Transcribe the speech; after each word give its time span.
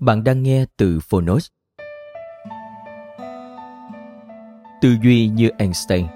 Bạn 0.00 0.24
đang 0.24 0.42
nghe 0.42 0.64
từ 0.76 1.00
Phonos. 1.00 1.46
Tư 4.80 4.96
duy 5.02 5.28
như 5.28 5.50
Einstein 5.58 6.06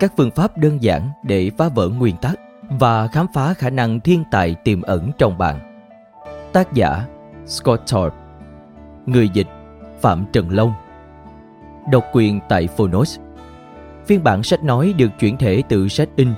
Các 0.00 0.12
phương 0.16 0.30
pháp 0.30 0.58
đơn 0.58 0.82
giản 0.82 1.10
để 1.24 1.50
phá 1.58 1.68
vỡ 1.68 1.88
nguyên 1.88 2.16
tắc 2.16 2.40
và 2.70 3.08
khám 3.08 3.26
phá 3.34 3.54
khả 3.54 3.70
năng 3.70 4.00
thiên 4.00 4.24
tài 4.30 4.54
tiềm 4.54 4.82
ẩn 4.82 5.10
trong 5.18 5.38
bạn. 5.38 5.84
Tác 6.52 6.72
giả 6.72 7.06
Scott 7.46 7.82
Thorpe 7.86 8.16
Người 9.06 9.28
dịch 9.28 9.48
Phạm 10.00 10.24
Trần 10.32 10.50
Long 10.50 10.72
Độc 11.90 12.04
quyền 12.12 12.40
tại 12.48 12.68
Phonos 12.76 13.18
Phiên 14.06 14.24
bản 14.24 14.42
sách 14.42 14.64
nói 14.64 14.94
được 14.98 15.10
chuyển 15.18 15.36
thể 15.36 15.62
từ 15.68 15.88
sách 15.88 16.08
in 16.16 16.34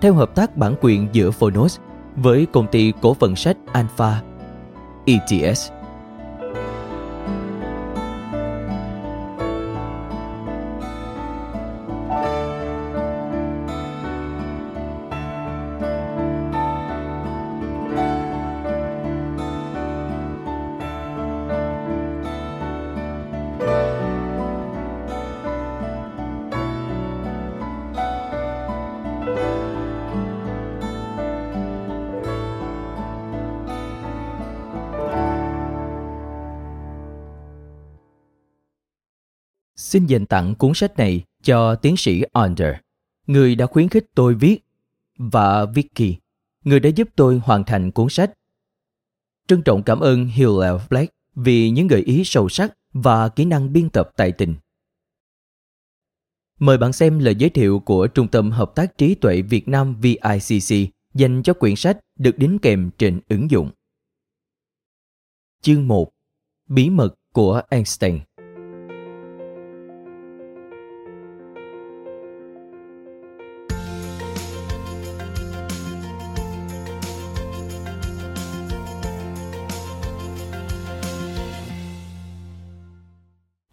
theo 0.00 0.14
hợp 0.14 0.34
tác 0.34 0.56
bản 0.56 0.74
quyền 0.80 1.08
giữa 1.12 1.30
Phonos 1.30 1.78
với 2.16 2.46
công 2.52 2.66
ty 2.66 2.92
cổ 3.00 3.14
phần 3.14 3.36
sách 3.36 3.56
Alpha 3.72 4.22
ETS. 5.06 5.77
Xin 39.88 40.06
dành 40.06 40.26
tặng 40.26 40.54
cuốn 40.54 40.72
sách 40.74 40.96
này 40.96 41.24
cho 41.42 41.74
tiến 41.74 41.96
sĩ 41.96 42.22
Under, 42.32 42.74
người 43.26 43.54
đã 43.54 43.66
khuyến 43.66 43.88
khích 43.88 44.06
tôi 44.14 44.34
viết, 44.34 44.58
và 45.18 45.66
Vicky, 45.66 46.16
người 46.64 46.80
đã 46.80 46.90
giúp 46.90 47.08
tôi 47.16 47.38
hoàn 47.44 47.64
thành 47.64 47.90
cuốn 47.90 48.08
sách. 48.08 48.32
Trân 49.46 49.62
trọng 49.62 49.82
cảm 49.82 50.00
ơn 50.00 50.26
Hillel 50.26 50.74
Black 50.90 51.14
vì 51.34 51.70
những 51.70 51.86
gợi 51.86 52.00
ý 52.00 52.22
sâu 52.24 52.48
sắc 52.48 52.74
và 52.92 53.28
kỹ 53.28 53.44
năng 53.44 53.72
biên 53.72 53.90
tập 53.90 54.10
tài 54.16 54.32
tình. 54.32 54.54
Mời 56.58 56.78
bạn 56.78 56.92
xem 56.92 57.18
lời 57.18 57.34
giới 57.34 57.50
thiệu 57.50 57.78
của 57.80 58.06
Trung 58.06 58.28
tâm 58.28 58.50
Hợp 58.50 58.72
tác 58.74 58.98
Trí 58.98 59.14
tuệ 59.14 59.42
Việt 59.42 59.68
Nam 59.68 59.96
VICC 60.00 60.90
dành 61.14 61.42
cho 61.42 61.54
quyển 61.54 61.76
sách 61.76 61.98
được 62.18 62.38
đính 62.38 62.58
kèm 62.58 62.90
trên 62.98 63.20
ứng 63.28 63.50
dụng. 63.50 63.70
Chương 65.62 65.88
1 65.88 66.10
Bí 66.68 66.90
mật 66.90 67.14
của 67.32 67.62
Einstein 67.70 68.27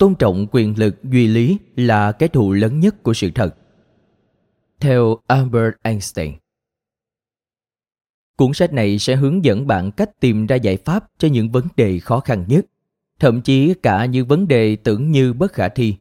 tôn 0.05 0.15
trọng 0.15 0.47
quyền 0.51 0.79
lực 0.79 1.03
duy 1.03 1.27
lý 1.27 1.57
là 1.75 2.11
cái 2.11 2.29
thù 2.29 2.51
lớn 2.51 2.79
nhất 2.79 3.03
của 3.03 3.13
sự 3.13 3.29
thật. 3.35 3.55
Theo 4.79 5.17
albert 5.27 5.73
einstein, 5.81 6.33
cuốn 8.37 8.53
sách 8.53 8.73
này 8.73 8.99
sẽ 8.99 9.15
hướng 9.15 9.45
dẫn 9.45 9.67
bạn 9.67 9.91
cách 9.91 10.19
tìm 10.19 10.45
ra 10.45 10.55
giải 10.55 10.77
pháp 10.77 11.05
cho 11.17 11.27
những 11.27 11.51
vấn 11.51 11.67
đề 11.77 11.99
khó 11.99 12.19
khăn 12.19 12.45
nhất, 12.47 12.65
thậm 13.19 13.41
chí 13.41 13.73
cả 13.83 14.05
những 14.05 14.27
vấn 14.27 14.47
đề 14.47 14.75
tưởng 14.75 15.11
như 15.11 15.33
bất 15.33 15.53
khả 15.53 15.69
thi. 15.69 15.95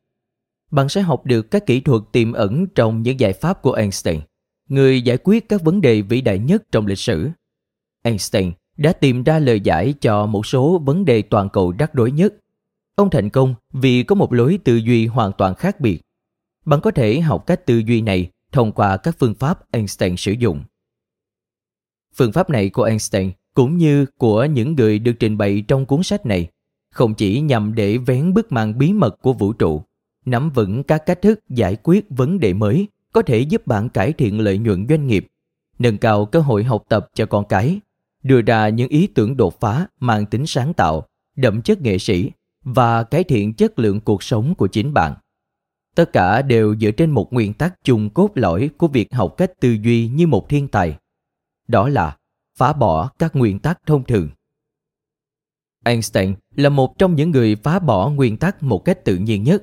Bạn 0.70 0.88
sẽ 0.88 1.00
học 1.00 1.26
được 1.26 1.50
các 1.50 1.66
kỹ 1.66 1.80
thuật 1.80 2.02
tiềm 2.12 2.32
ẩn 2.32 2.66
trong 2.74 3.02
những 3.02 3.20
giải 3.20 3.32
pháp 3.32 3.62
của 3.62 3.72
einstein, 3.72 4.20
người 4.68 5.02
giải 5.02 5.18
quyết 5.24 5.48
các 5.48 5.62
vấn 5.62 5.80
đề 5.80 6.02
vĩ 6.02 6.20
đại 6.20 6.38
nhất 6.38 6.62
trong 6.72 6.86
lịch 6.86 6.98
sử. 6.98 7.30
Einstein 8.02 8.52
đã 8.76 8.92
tìm 8.92 9.24
ra 9.24 9.38
lời 9.38 9.60
giải 9.60 9.94
cho 10.00 10.26
một 10.26 10.46
số 10.46 10.78
vấn 10.78 11.04
đề 11.04 11.22
toàn 11.22 11.48
cầu 11.48 11.74
rắc 11.78 11.94
rối 11.94 12.10
nhất. 12.10 12.34
Ông 12.96 13.10
thành 13.10 13.30
công 13.30 13.54
vì 13.72 14.02
có 14.02 14.14
một 14.14 14.32
lối 14.32 14.58
tư 14.64 14.76
duy 14.76 15.06
hoàn 15.06 15.32
toàn 15.38 15.54
khác 15.54 15.80
biệt. 15.80 16.00
Bạn 16.64 16.80
có 16.80 16.90
thể 16.90 17.20
học 17.20 17.46
cách 17.46 17.66
tư 17.66 17.78
duy 17.78 18.00
này 18.00 18.30
thông 18.52 18.72
qua 18.72 18.96
các 18.96 19.16
phương 19.18 19.34
pháp 19.34 19.70
Einstein 19.70 20.16
sử 20.16 20.32
dụng. 20.32 20.64
Phương 22.14 22.32
pháp 22.32 22.50
này 22.50 22.70
của 22.70 22.82
Einstein 22.82 23.30
cũng 23.54 23.76
như 23.76 24.06
của 24.18 24.44
những 24.44 24.74
người 24.74 24.98
được 24.98 25.12
trình 25.18 25.38
bày 25.38 25.64
trong 25.68 25.86
cuốn 25.86 26.02
sách 26.02 26.26
này 26.26 26.48
không 26.90 27.14
chỉ 27.14 27.40
nhằm 27.40 27.74
để 27.74 27.98
vén 27.98 28.34
bức 28.34 28.52
màn 28.52 28.78
bí 28.78 28.92
mật 28.92 29.22
của 29.22 29.32
vũ 29.32 29.52
trụ, 29.52 29.82
nắm 30.24 30.50
vững 30.50 30.82
các 30.82 31.06
cách 31.06 31.22
thức 31.22 31.40
giải 31.48 31.76
quyết 31.82 32.06
vấn 32.10 32.40
đề 32.40 32.52
mới 32.52 32.88
có 33.12 33.22
thể 33.22 33.38
giúp 33.38 33.66
bạn 33.66 33.88
cải 33.88 34.12
thiện 34.12 34.40
lợi 34.40 34.58
nhuận 34.58 34.86
doanh 34.88 35.06
nghiệp, 35.06 35.26
nâng 35.78 35.98
cao 35.98 36.26
cơ 36.26 36.40
hội 36.40 36.64
học 36.64 36.84
tập 36.88 37.08
cho 37.14 37.26
con 37.26 37.44
cái, 37.48 37.80
đưa 38.22 38.42
ra 38.42 38.68
những 38.68 38.88
ý 38.88 39.06
tưởng 39.06 39.36
đột 39.36 39.60
phá 39.60 39.86
mang 40.00 40.26
tính 40.26 40.46
sáng 40.46 40.74
tạo, 40.74 41.06
đậm 41.36 41.62
chất 41.62 41.80
nghệ 41.82 41.98
sĩ 41.98 42.30
và 42.64 43.02
cải 43.02 43.24
thiện 43.24 43.54
chất 43.54 43.78
lượng 43.78 44.00
cuộc 44.00 44.22
sống 44.22 44.54
của 44.54 44.66
chính 44.66 44.94
bạn. 44.94 45.14
Tất 45.94 46.12
cả 46.12 46.42
đều 46.42 46.76
dựa 46.76 46.90
trên 46.90 47.10
một 47.10 47.32
nguyên 47.32 47.54
tắc 47.54 47.84
chung 47.84 48.10
cốt 48.10 48.30
lõi 48.34 48.70
của 48.78 48.88
việc 48.88 49.14
học 49.14 49.34
cách 49.36 49.50
tư 49.60 49.76
duy 49.82 50.08
như 50.08 50.26
một 50.26 50.48
thiên 50.48 50.68
tài. 50.68 50.96
Đó 51.68 51.88
là 51.88 52.16
phá 52.58 52.72
bỏ 52.72 53.10
các 53.18 53.36
nguyên 53.36 53.58
tắc 53.58 53.78
thông 53.86 54.04
thường. 54.04 54.28
Einstein 55.84 56.34
là 56.56 56.68
một 56.68 56.98
trong 56.98 57.14
những 57.14 57.30
người 57.30 57.56
phá 57.56 57.78
bỏ 57.78 58.10
nguyên 58.10 58.36
tắc 58.36 58.62
một 58.62 58.84
cách 58.84 59.04
tự 59.04 59.16
nhiên 59.16 59.42
nhất 59.42 59.62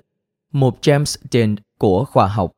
một 0.51 0.77
james 0.81 1.17
dean 1.31 1.55
của 1.77 2.05
khoa 2.05 2.27
học. 2.27 2.51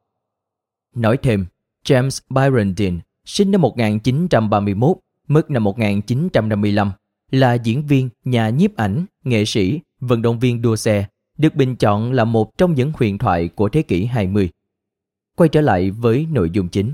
Nói 0.96 1.18
thêm 1.18 1.46
james 1.86 2.20
byron 2.30 2.74
dean 2.78 3.00
sinh 3.26 3.52
năm 3.52 3.62
1931 3.62 4.98
mất 5.28 5.52
năm 5.52 5.64
1955 5.64 6.92
là 7.32 7.54
diễn 7.54 7.88
viên, 7.88 8.10
nhà 8.26 8.50
nhiếp 8.50 8.76
ảnh, 8.76 9.06
nghệ 9.24 9.46
sĩ, 9.46 9.80
vận 10.08 10.22
động 10.22 10.40
viên 10.40 10.62
đua 10.62 10.76
xe, 10.76 11.06
được 11.38 11.56
bình 11.56 11.76
chọn 11.76 12.12
là 12.12 12.26
một 12.26 12.58
trong 12.58 12.74
những 12.74 12.92
huyền 12.96 13.18
thoại 13.18 13.48
của 13.48 13.70
thế 13.70 13.82
kỷ 13.82 14.06
20. 14.06 14.50
Quay 15.36 15.50
trở 15.50 15.62
lại 15.62 15.92
với 15.92 16.28
nội 16.32 16.50
dung 16.54 16.70
chính. 16.70 16.94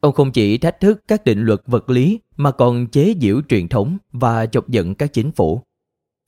Ông 0.00 0.12
không 0.12 0.32
chỉ 0.32 0.58
thách 0.58 0.80
thức 0.80 1.00
các 1.08 1.24
định 1.24 1.40
luật 1.40 1.60
vật 1.66 1.90
lý 1.90 2.20
mà 2.36 2.50
còn 2.50 2.86
chế 2.86 3.14
giễu 3.20 3.40
truyền 3.48 3.68
thống 3.68 3.98
và 4.12 4.46
chọc 4.46 4.68
giận 4.68 4.94
các 4.94 5.12
chính 5.12 5.32
phủ. 5.32 5.62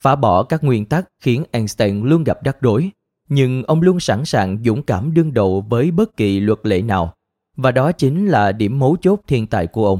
Phá 0.03 0.15
bỏ 0.15 0.43
các 0.43 0.63
nguyên 0.63 0.85
tắc 0.85 1.09
khiến 1.21 1.43
Einstein 1.51 2.03
luôn 2.03 2.23
gặp 2.23 2.43
rắc 2.43 2.61
rối, 2.61 2.89
nhưng 3.29 3.63
ông 3.63 3.81
luôn 3.81 3.99
sẵn 3.99 4.25
sàng 4.25 4.63
dũng 4.63 4.83
cảm 4.83 5.13
đương 5.13 5.33
đầu 5.33 5.65
với 5.69 5.91
bất 5.91 6.17
kỳ 6.17 6.39
luật 6.39 6.59
lệ 6.63 6.81
nào, 6.81 7.13
và 7.55 7.71
đó 7.71 7.91
chính 7.91 8.27
là 8.27 8.51
điểm 8.51 8.79
mấu 8.79 8.97
chốt 9.01 9.21
thiên 9.27 9.47
tài 9.47 9.67
của 9.67 9.87
ông. 9.87 9.99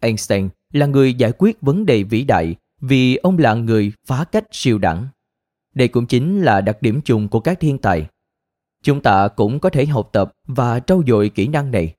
Einstein 0.00 0.48
là 0.72 0.86
người 0.86 1.14
giải 1.14 1.32
quyết 1.38 1.60
vấn 1.60 1.86
đề 1.86 2.02
vĩ 2.02 2.24
đại 2.24 2.56
vì 2.80 3.16
ông 3.16 3.38
là 3.38 3.54
người 3.54 3.92
phá 4.06 4.24
cách 4.24 4.44
siêu 4.50 4.78
đẳng. 4.78 5.08
Đây 5.74 5.88
cũng 5.88 6.06
chính 6.06 6.42
là 6.42 6.60
đặc 6.60 6.82
điểm 6.82 7.00
chung 7.04 7.28
của 7.28 7.40
các 7.40 7.60
thiên 7.60 7.78
tài. 7.78 8.06
Chúng 8.82 9.02
ta 9.02 9.28
cũng 9.28 9.60
có 9.60 9.70
thể 9.70 9.86
học 9.86 10.10
tập 10.12 10.32
và 10.46 10.80
trau 10.80 11.02
dồi 11.06 11.28
kỹ 11.28 11.48
năng 11.48 11.70
này. 11.70 11.94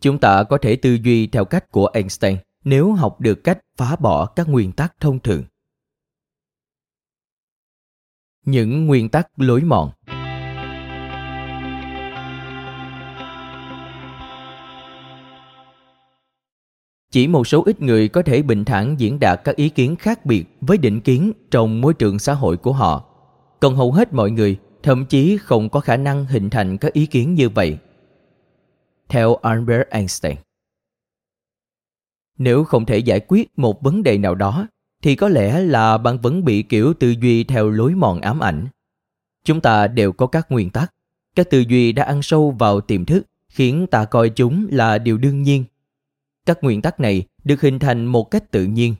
Chúng 0.00 0.18
ta 0.18 0.42
có 0.42 0.58
thể 0.58 0.76
tư 0.76 0.94
duy 0.94 1.26
theo 1.26 1.44
cách 1.44 1.70
của 1.70 1.86
Einstein 1.86 2.36
nếu 2.64 2.92
học 2.92 3.20
được 3.20 3.44
cách 3.44 3.58
phá 3.76 3.96
bỏ 3.96 4.26
các 4.26 4.48
nguyên 4.48 4.72
tắc 4.72 4.94
thông 5.00 5.18
thường. 5.18 5.44
Những 8.46 8.86
nguyên 8.86 9.08
tắc 9.08 9.28
lối 9.36 9.60
mòn 9.60 9.90
Chỉ 17.12 17.26
một 17.26 17.46
số 17.46 17.62
ít 17.66 17.82
người 17.82 18.08
có 18.08 18.22
thể 18.22 18.42
bình 18.42 18.64
thản 18.64 19.00
diễn 19.00 19.20
đạt 19.20 19.40
các 19.44 19.56
ý 19.56 19.68
kiến 19.68 19.96
khác 19.96 20.26
biệt 20.26 20.44
với 20.60 20.78
định 20.78 21.00
kiến 21.00 21.32
trong 21.50 21.80
môi 21.80 21.94
trường 21.94 22.18
xã 22.18 22.34
hội 22.34 22.56
của 22.56 22.72
họ. 22.72 23.04
Còn 23.60 23.76
hầu 23.76 23.92
hết 23.92 24.12
mọi 24.12 24.30
người 24.30 24.58
thậm 24.82 25.06
chí 25.06 25.36
không 25.36 25.68
có 25.68 25.80
khả 25.80 25.96
năng 25.96 26.26
hình 26.26 26.50
thành 26.50 26.78
các 26.78 26.92
ý 26.92 27.06
kiến 27.06 27.34
như 27.34 27.48
vậy. 27.48 27.78
Theo 29.08 29.34
Albert 29.34 29.88
Einstein. 29.90 30.36
Nếu 32.38 32.64
không 32.64 32.84
thể 32.86 32.98
giải 32.98 33.20
quyết 33.28 33.58
một 33.58 33.82
vấn 33.82 34.02
đề 34.02 34.18
nào 34.18 34.34
đó, 34.34 34.66
thì 35.02 35.14
có 35.14 35.28
lẽ 35.28 35.60
là 35.60 35.98
bạn 35.98 36.18
vẫn 36.18 36.44
bị 36.44 36.62
kiểu 36.62 36.94
tư 36.94 37.10
duy 37.10 37.44
theo 37.44 37.70
lối 37.70 37.94
mòn 37.94 38.20
ám 38.20 38.40
ảnh. 38.40 38.66
Chúng 39.44 39.60
ta 39.60 39.86
đều 39.86 40.12
có 40.12 40.26
các 40.26 40.52
nguyên 40.52 40.70
tắc. 40.70 40.94
Các 41.36 41.50
tư 41.50 41.60
duy 41.60 41.92
đã 41.92 42.04
ăn 42.04 42.22
sâu 42.22 42.50
vào 42.50 42.80
tiềm 42.80 43.04
thức, 43.04 43.26
khiến 43.48 43.86
ta 43.90 44.04
coi 44.04 44.30
chúng 44.30 44.66
là 44.70 44.98
điều 44.98 45.18
đương 45.18 45.42
nhiên 45.42 45.64
các 46.46 46.58
nguyên 46.62 46.82
tắc 46.82 47.00
này 47.00 47.22
được 47.44 47.60
hình 47.60 47.78
thành 47.78 48.06
một 48.06 48.30
cách 48.30 48.50
tự 48.50 48.64
nhiên. 48.64 48.94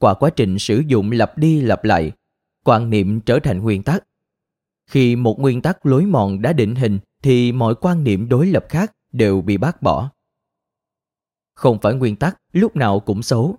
Qua 0.00 0.14
quá 0.14 0.30
trình 0.30 0.58
sử 0.58 0.82
dụng 0.86 1.10
lặp 1.10 1.38
đi 1.38 1.60
lặp 1.60 1.84
lại, 1.84 2.12
quan 2.64 2.90
niệm 2.90 3.20
trở 3.20 3.38
thành 3.38 3.62
nguyên 3.62 3.82
tắc. 3.82 4.04
Khi 4.90 5.16
một 5.16 5.40
nguyên 5.40 5.62
tắc 5.62 5.86
lối 5.86 6.06
mòn 6.06 6.42
đã 6.42 6.52
định 6.52 6.74
hình, 6.74 6.98
thì 7.22 7.52
mọi 7.52 7.74
quan 7.74 8.04
niệm 8.04 8.28
đối 8.28 8.46
lập 8.46 8.66
khác 8.68 8.92
đều 9.12 9.40
bị 9.40 9.56
bác 9.56 9.82
bỏ. 9.82 10.10
Không 11.54 11.78
phải 11.82 11.94
nguyên 11.94 12.16
tắc, 12.16 12.36
lúc 12.52 12.76
nào 12.76 13.00
cũng 13.00 13.22
xấu. 13.22 13.56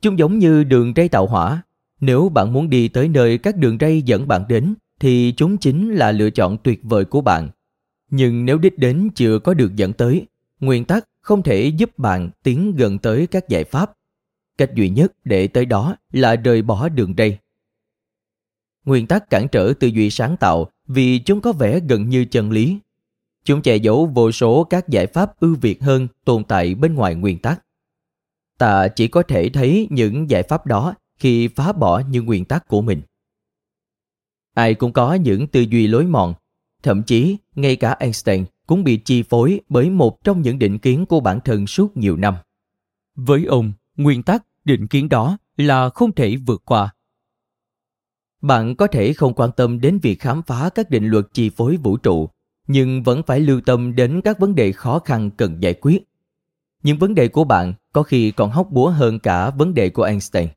Chúng 0.00 0.18
giống 0.18 0.38
như 0.38 0.64
đường 0.64 0.92
ray 0.96 1.08
tàu 1.08 1.26
hỏa 1.26 1.62
nếu 2.02 2.28
bạn 2.28 2.52
muốn 2.52 2.70
đi 2.70 2.88
tới 2.88 3.08
nơi 3.08 3.38
các 3.38 3.56
đường 3.56 3.76
ray 3.80 4.02
dẫn 4.02 4.28
bạn 4.28 4.44
đến, 4.48 4.74
thì 5.00 5.34
chúng 5.36 5.58
chính 5.58 5.94
là 5.94 6.12
lựa 6.12 6.30
chọn 6.30 6.56
tuyệt 6.62 6.80
vời 6.82 7.04
của 7.04 7.20
bạn. 7.20 7.48
Nhưng 8.10 8.44
nếu 8.44 8.58
đích 8.58 8.78
đến 8.78 9.08
chưa 9.14 9.38
có 9.38 9.54
được 9.54 9.76
dẫn 9.76 9.92
tới 9.92 10.26
nguyên 10.62 10.84
tắc 10.84 11.04
không 11.20 11.42
thể 11.42 11.66
giúp 11.66 11.98
bạn 11.98 12.30
tiến 12.42 12.76
gần 12.76 12.98
tới 12.98 13.26
các 13.26 13.48
giải 13.48 13.64
pháp. 13.64 13.92
Cách 14.58 14.70
duy 14.74 14.88
nhất 14.88 15.12
để 15.24 15.46
tới 15.48 15.64
đó 15.66 15.96
là 16.12 16.36
rời 16.36 16.62
bỏ 16.62 16.88
đường 16.88 17.14
ray 17.18 17.38
nguyên 18.84 19.06
tắc 19.06 19.30
cản 19.30 19.48
trở 19.48 19.72
tư 19.80 19.88
duy 19.88 20.10
sáng 20.10 20.36
tạo 20.36 20.68
vì 20.86 21.18
chúng 21.18 21.40
có 21.40 21.52
vẻ 21.52 21.80
gần 21.88 22.08
như 22.08 22.24
chân 22.24 22.50
lý. 22.50 22.78
Chúng 23.44 23.62
che 23.62 23.76
giấu 23.76 24.06
vô 24.14 24.32
số 24.32 24.64
các 24.64 24.88
giải 24.88 25.06
pháp 25.06 25.40
ưu 25.40 25.56
việt 25.60 25.82
hơn 25.82 26.08
tồn 26.24 26.44
tại 26.44 26.74
bên 26.74 26.94
ngoài 26.94 27.14
nguyên 27.14 27.38
tắc. 27.38 27.62
Ta 28.58 28.88
chỉ 28.88 29.08
có 29.08 29.22
thể 29.22 29.48
thấy 29.48 29.88
những 29.90 30.30
giải 30.30 30.42
pháp 30.42 30.66
đó 30.66 30.94
khi 31.18 31.48
phá 31.48 31.72
bỏ 31.72 32.02
những 32.10 32.26
nguyên 32.26 32.44
tắc 32.44 32.68
của 32.68 32.82
mình. 32.82 33.02
Ai 34.54 34.74
cũng 34.74 34.92
có 34.92 35.14
những 35.14 35.46
tư 35.46 35.60
duy 35.60 35.86
lối 35.86 36.06
mòn, 36.06 36.34
thậm 36.82 37.02
chí 37.02 37.36
ngay 37.54 37.76
cả 37.76 37.92
einstein 37.92 38.44
cũng 38.72 38.84
bị 38.84 38.96
chi 38.96 39.22
phối 39.22 39.60
bởi 39.68 39.90
một 39.90 40.24
trong 40.24 40.42
những 40.42 40.58
định 40.58 40.78
kiến 40.78 41.06
của 41.06 41.20
bản 41.20 41.40
thân 41.44 41.66
suốt 41.66 41.96
nhiều 41.96 42.16
năm. 42.16 42.34
Với 43.14 43.44
ông, 43.44 43.72
nguyên 43.96 44.22
tắc, 44.22 44.44
định 44.64 44.86
kiến 44.86 45.08
đó 45.08 45.38
là 45.56 45.88
không 45.88 46.12
thể 46.12 46.36
vượt 46.36 46.62
qua. 46.64 46.94
Bạn 48.42 48.76
có 48.76 48.86
thể 48.86 49.12
không 49.12 49.34
quan 49.34 49.50
tâm 49.56 49.80
đến 49.80 49.98
việc 49.98 50.20
khám 50.20 50.42
phá 50.42 50.70
các 50.74 50.90
định 50.90 51.04
luật 51.04 51.24
chi 51.32 51.50
phối 51.50 51.76
vũ 51.76 51.96
trụ, 51.96 52.28
nhưng 52.66 53.02
vẫn 53.02 53.22
phải 53.26 53.40
lưu 53.40 53.60
tâm 53.60 53.94
đến 53.94 54.20
các 54.24 54.38
vấn 54.38 54.54
đề 54.54 54.72
khó 54.72 54.98
khăn 54.98 55.30
cần 55.30 55.62
giải 55.62 55.74
quyết. 55.74 56.02
Những 56.82 56.98
vấn 56.98 57.14
đề 57.14 57.28
của 57.28 57.44
bạn 57.44 57.74
có 57.92 58.02
khi 58.02 58.30
còn 58.30 58.50
hóc 58.50 58.70
búa 58.70 58.90
hơn 58.90 59.18
cả 59.18 59.50
vấn 59.50 59.74
đề 59.74 59.90
của 59.90 60.02
Einstein. 60.02 60.48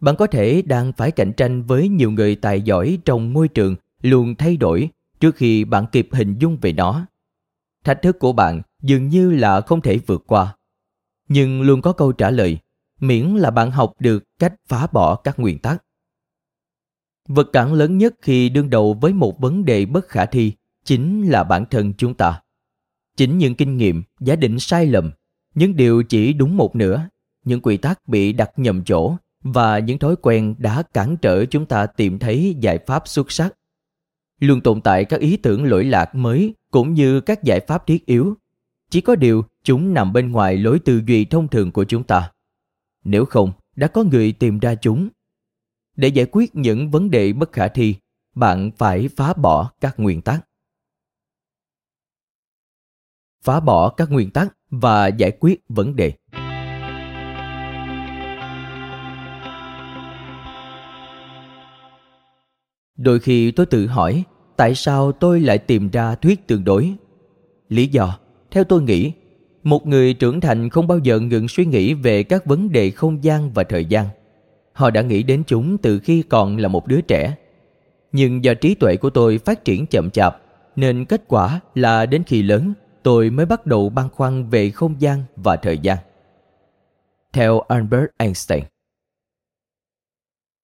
Bạn 0.00 0.16
có 0.16 0.26
thể 0.26 0.62
đang 0.62 0.92
phải 0.92 1.10
cạnh 1.10 1.32
tranh 1.32 1.62
với 1.62 1.88
nhiều 1.88 2.10
người 2.10 2.36
tài 2.36 2.62
giỏi 2.62 2.98
trong 3.04 3.32
môi 3.32 3.48
trường 3.48 3.76
luôn 4.02 4.34
thay 4.34 4.56
đổi 4.56 4.88
trước 5.20 5.36
khi 5.36 5.64
bạn 5.64 5.86
kịp 5.92 6.08
hình 6.12 6.38
dung 6.38 6.56
về 6.60 6.72
nó 6.72 7.06
thách 7.84 8.02
thức 8.02 8.18
của 8.18 8.32
bạn 8.32 8.62
dường 8.82 9.08
như 9.08 9.30
là 9.30 9.60
không 9.60 9.80
thể 9.80 9.98
vượt 10.06 10.24
qua. 10.26 10.56
Nhưng 11.28 11.62
luôn 11.62 11.82
có 11.82 11.92
câu 11.92 12.12
trả 12.12 12.30
lời, 12.30 12.58
miễn 13.00 13.26
là 13.26 13.50
bạn 13.50 13.70
học 13.70 13.92
được 13.98 14.24
cách 14.38 14.54
phá 14.68 14.86
bỏ 14.92 15.14
các 15.14 15.38
nguyên 15.38 15.58
tắc. 15.58 15.84
Vật 17.28 17.48
cản 17.52 17.72
lớn 17.72 17.98
nhất 17.98 18.14
khi 18.22 18.48
đương 18.48 18.70
đầu 18.70 18.94
với 18.94 19.12
một 19.12 19.40
vấn 19.40 19.64
đề 19.64 19.86
bất 19.86 20.08
khả 20.08 20.26
thi 20.26 20.52
chính 20.84 21.28
là 21.28 21.44
bản 21.44 21.64
thân 21.70 21.92
chúng 21.98 22.14
ta. 22.14 22.42
Chính 23.16 23.38
những 23.38 23.54
kinh 23.54 23.76
nghiệm, 23.76 24.02
giả 24.20 24.36
định 24.36 24.58
sai 24.58 24.86
lầm, 24.86 25.10
những 25.54 25.76
điều 25.76 26.02
chỉ 26.02 26.32
đúng 26.32 26.56
một 26.56 26.76
nửa, 26.76 27.08
những 27.44 27.60
quy 27.60 27.76
tắc 27.76 28.08
bị 28.08 28.32
đặt 28.32 28.50
nhầm 28.56 28.84
chỗ 28.84 29.16
và 29.42 29.78
những 29.78 29.98
thói 29.98 30.16
quen 30.22 30.54
đã 30.58 30.82
cản 30.82 31.16
trở 31.16 31.44
chúng 31.44 31.66
ta 31.66 31.86
tìm 31.86 32.18
thấy 32.18 32.56
giải 32.60 32.78
pháp 32.86 33.08
xuất 33.08 33.32
sắc. 33.32 33.54
Luôn 34.40 34.60
tồn 34.60 34.80
tại 34.80 35.04
các 35.04 35.20
ý 35.20 35.36
tưởng 35.36 35.64
lỗi 35.64 35.84
lạc 35.84 36.14
mới 36.14 36.54
cũng 36.70 36.94
như 36.94 37.20
các 37.20 37.42
giải 37.42 37.60
pháp 37.60 37.86
thiết 37.86 38.06
yếu. 38.06 38.36
Chỉ 38.90 39.00
có 39.00 39.16
điều, 39.16 39.44
chúng 39.62 39.94
nằm 39.94 40.12
bên 40.12 40.32
ngoài 40.32 40.56
lối 40.56 40.78
tư 40.78 41.02
duy 41.06 41.24
thông 41.24 41.48
thường 41.48 41.72
của 41.72 41.84
chúng 41.84 42.04
ta. 42.04 42.32
Nếu 43.04 43.24
không, 43.24 43.52
đã 43.76 43.88
có 43.88 44.02
người 44.02 44.32
tìm 44.32 44.58
ra 44.58 44.74
chúng. 44.74 45.08
Để 45.96 46.08
giải 46.08 46.26
quyết 46.32 46.54
những 46.54 46.90
vấn 46.90 47.10
đề 47.10 47.32
bất 47.32 47.52
khả 47.52 47.68
thi, 47.68 47.94
bạn 48.34 48.70
phải 48.78 49.08
phá 49.16 49.34
bỏ 49.34 49.72
các 49.80 49.94
nguyên 50.00 50.22
tắc. 50.22 50.46
Phá 53.42 53.60
bỏ 53.60 53.88
các 53.88 54.10
nguyên 54.10 54.30
tắc 54.30 54.56
và 54.70 55.06
giải 55.06 55.32
quyết 55.40 55.60
vấn 55.68 55.96
đề. 55.96 56.12
Đôi 62.96 63.20
khi 63.20 63.50
tôi 63.50 63.66
tự 63.66 63.86
hỏi 63.86 64.24
tại 64.60 64.74
sao 64.74 65.12
tôi 65.12 65.40
lại 65.40 65.58
tìm 65.58 65.90
ra 65.90 66.14
thuyết 66.14 66.46
tương 66.46 66.64
đối? 66.64 66.94
Lý 67.68 67.86
do, 67.86 68.18
theo 68.50 68.64
tôi 68.64 68.82
nghĩ, 68.82 69.12
một 69.62 69.86
người 69.86 70.14
trưởng 70.14 70.40
thành 70.40 70.70
không 70.70 70.86
bao 70.86 70.98
giờ 70.98 71.20
ngừng 71.20 71.48
suy 71.48 71.64
nghĩ 71.64 71.94
về 71.94 72.22
các 72.22 72.46
vấn 72.46 72.72
đề 72.72 72.90
không 72.90 73.24
gian 73.24 73.52
và 73.52 73.64
thời 73.64 73.84
gian. 73.84 74.06
Họ 74.72 74.90
đã 74.90 75.02
nghĩ 75.02 75.22
đến 75.22 75.42
chúng 75.46 75.78
từ 75.78 75.98
khi 75.98 76.22
còn 76.22 76.56
là 76.56 76.68
một 76.68 76.86
đứa 76.86 77.00
trẻ. 77.00 77.36
Nhưng 78.12 78.44
do 78.44 78.54
trí 78.54 78.74
tuệ 78.74 78.96
của 78.96 79.10
tôi 79.10 79.38
phát 79.38 79.64
triển 79.64 79.86
chậm 79.86 80.10
chạp, 80.10 80.36
nên 80.76 81.04
kết 81.04 81.22
quả 81.28 81.60
là 81.74 82.06
đến 82.06 82.22
khi 82.26 82.42
lớn, 82.42 82.72
tôi 83.02 83.30
mới 83.30 83.46
bắt 83.46 83.66
đầu 83.66 83.88
băn 83.88 84.08
khoăn 84.08 84.48
về 84.48 84.70
không 84.70 85.00
gian 85.00 85.22
và 85.36 85.56
thời 85.56 85.78
gian. 85.78 85.98
Theo 87.32 87.60
albert 87.60 88.10
einstein, 88.16 88.64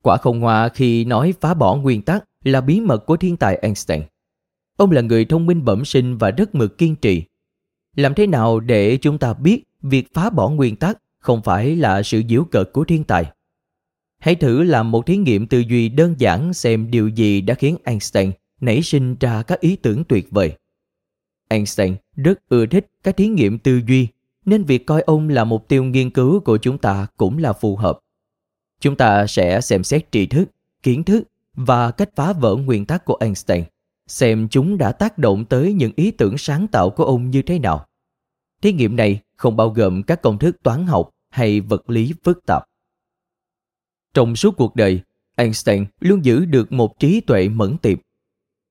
quả 0.03 0.17
không 0.17 0.41
ngoa 0.41 0.69
khi 0.69 1.05
nói 1.05 1.35
phá 1.41 1.55
bỏ 1.55 1.77
nguyên 1.77 2.03
tắc 2.03 2.25
là 2.47 2.61
bí 2.61 2.81
mật 2.81 3.07
của 3.07 3.17
thiên 3.17 3.37
tài 3.37 3.57
Einstein. 3.57 4.03
Ông 4.77 4.91
là 4.91 5.01
người 5.01 5.25
thông 5.25 5.47
minh 5.47 5.65
bẩm 5.65 5.85
sinh 5.85 6.19
và 6.19 6.31
rất 6.31 6.55
mực 6.55 6.79
kiên 6.79 6.97
trì. 6.97 7.23
Làm 7.97 8.15
thế 8.15 8.27
nào 8.27 8.61
để 8.61 8.97
chúng 8.97 9.19
ta 9.19 9.35
biết 9.35 9.63
việc 9.83 10.15
phá 10.15 10.31
bỏ 10.31 10.49
nguyên 10.49 10.77
tắc 10.77 10.99
không 11.19 11.43
phải 11.43 11.77
là 11.77 12.03
sự 12.03 12.23
giễu 12.29 12.45
cợt 12.45 12.73
của 12.73 12.85
thiên 12.85 13.05
tài? 13.05 13.25
Hãy 14.19 14.35
thử 14.35 14.63
làm 14.63 14.91
một 14.91 15.07
thí 15.07 15.17
nghiệm 15.17 15.47
tư 15.47 15.59
duy 15.59 15.89
đơn 15.89 16.15
giản 16.19 16.53
xem 16.53 16.91
điều 16.91 17.09
gì 17.09 17.41
đã 17.41 17.55
khiến 17.55 17.77
Einstein 17.85 18.33
nảy 18.61 18.83
sinh 18.83 19.17
ra 19.21 19.43
các 19.43 19.61
ý 19.61 19.77
tưởng 19.77 20.05
tuyệt 20.05 20.29
vời. 20.31 20.53
Einstein 21.49 21.97
rất 22.17 22.49
ưa 22.49 22.67
thích 22.67 22.87
các 23.03 23.17
thí 23.17 23.29
nghiệm 23.29 23.59
tư 23.59 23.81
duy 23.87 24.09
nên 24.45 24.65
việc 24.65 24.87
coi 24.87 25.03
ông 25.03 25.29
là 25.29 25.45
mục 25.45 25.69
tiêu 25.69 25.85
nghiên 25.85 26.11
cứu 26.11 26.41
của 26.41 26.57
chúng 26.57 26.79
ta 26.79 27.07
cũng 27.17 27.39
là 27.39 27.53
phù 27.53 27.77
hợp. 27.77 27.99
Chúng 28.81 28.97
ta 28.97 29.27
sẽ 29.27 29.61
xem 29.61 29.85
xét 29.85 30.13
tri 30.13 30.27
thức, 30.27 30.49
kiến 30.83 31.05
thức 31.05 31.23
và 31.57 31.91
cách 31.91 32.11
phá 32.17 32.33
vỡ 32.33 32.57
nguyên 32.57 32.85
tắc 32.85 33.05
của 33.05 33.17
Einstein, 33.21 33.65
xem 34.07 34.49
chúng 34.51 34.79
đã 34.79 34.93
tác 34.93 35.19
động 35.19 35.45
tới 35.45 35.73
những 35.73 35.93
ý 35.97 36.11
tưởng 36.11 36.39
sáng 36.39 36.67
tạo 36.69 36.91
của 36.91 37.05
ông 37.05 37.31
như 37.31 37.43
thế 37.43 37.59
nào. 37.59 37.87
Thí 38.63 38.73
nghiệm 38.73 38.97
này 38.97 39.21
không 39.37 39.57
bao 39.57 39.71
gồm 39.71 40.03
các 40.03 40.23
công 40.23 40.39
thức 40.39 40.63
toán 40.63 40.87
học 40.87 41.11
hay 41.31 41.61
vật 41.61 41.91
lý 41.91 42.15
phức 42.25 42.47
tạp. 42.47 42.65
Trong 44.15 44.37
suốt 44.37 44.57
cuộc 44.57 44.77
đời, 44.77 45.01
Einstein 45.37 45.85
luôn 46.01 46.25
giữ 46.25 46.45
được 46.45 46.73
một 46.73 46.99
trí 46.99 47.21
tuệ 47.21 47.49
mẫn 47.49 47.79
tiệp. 47.79 47.99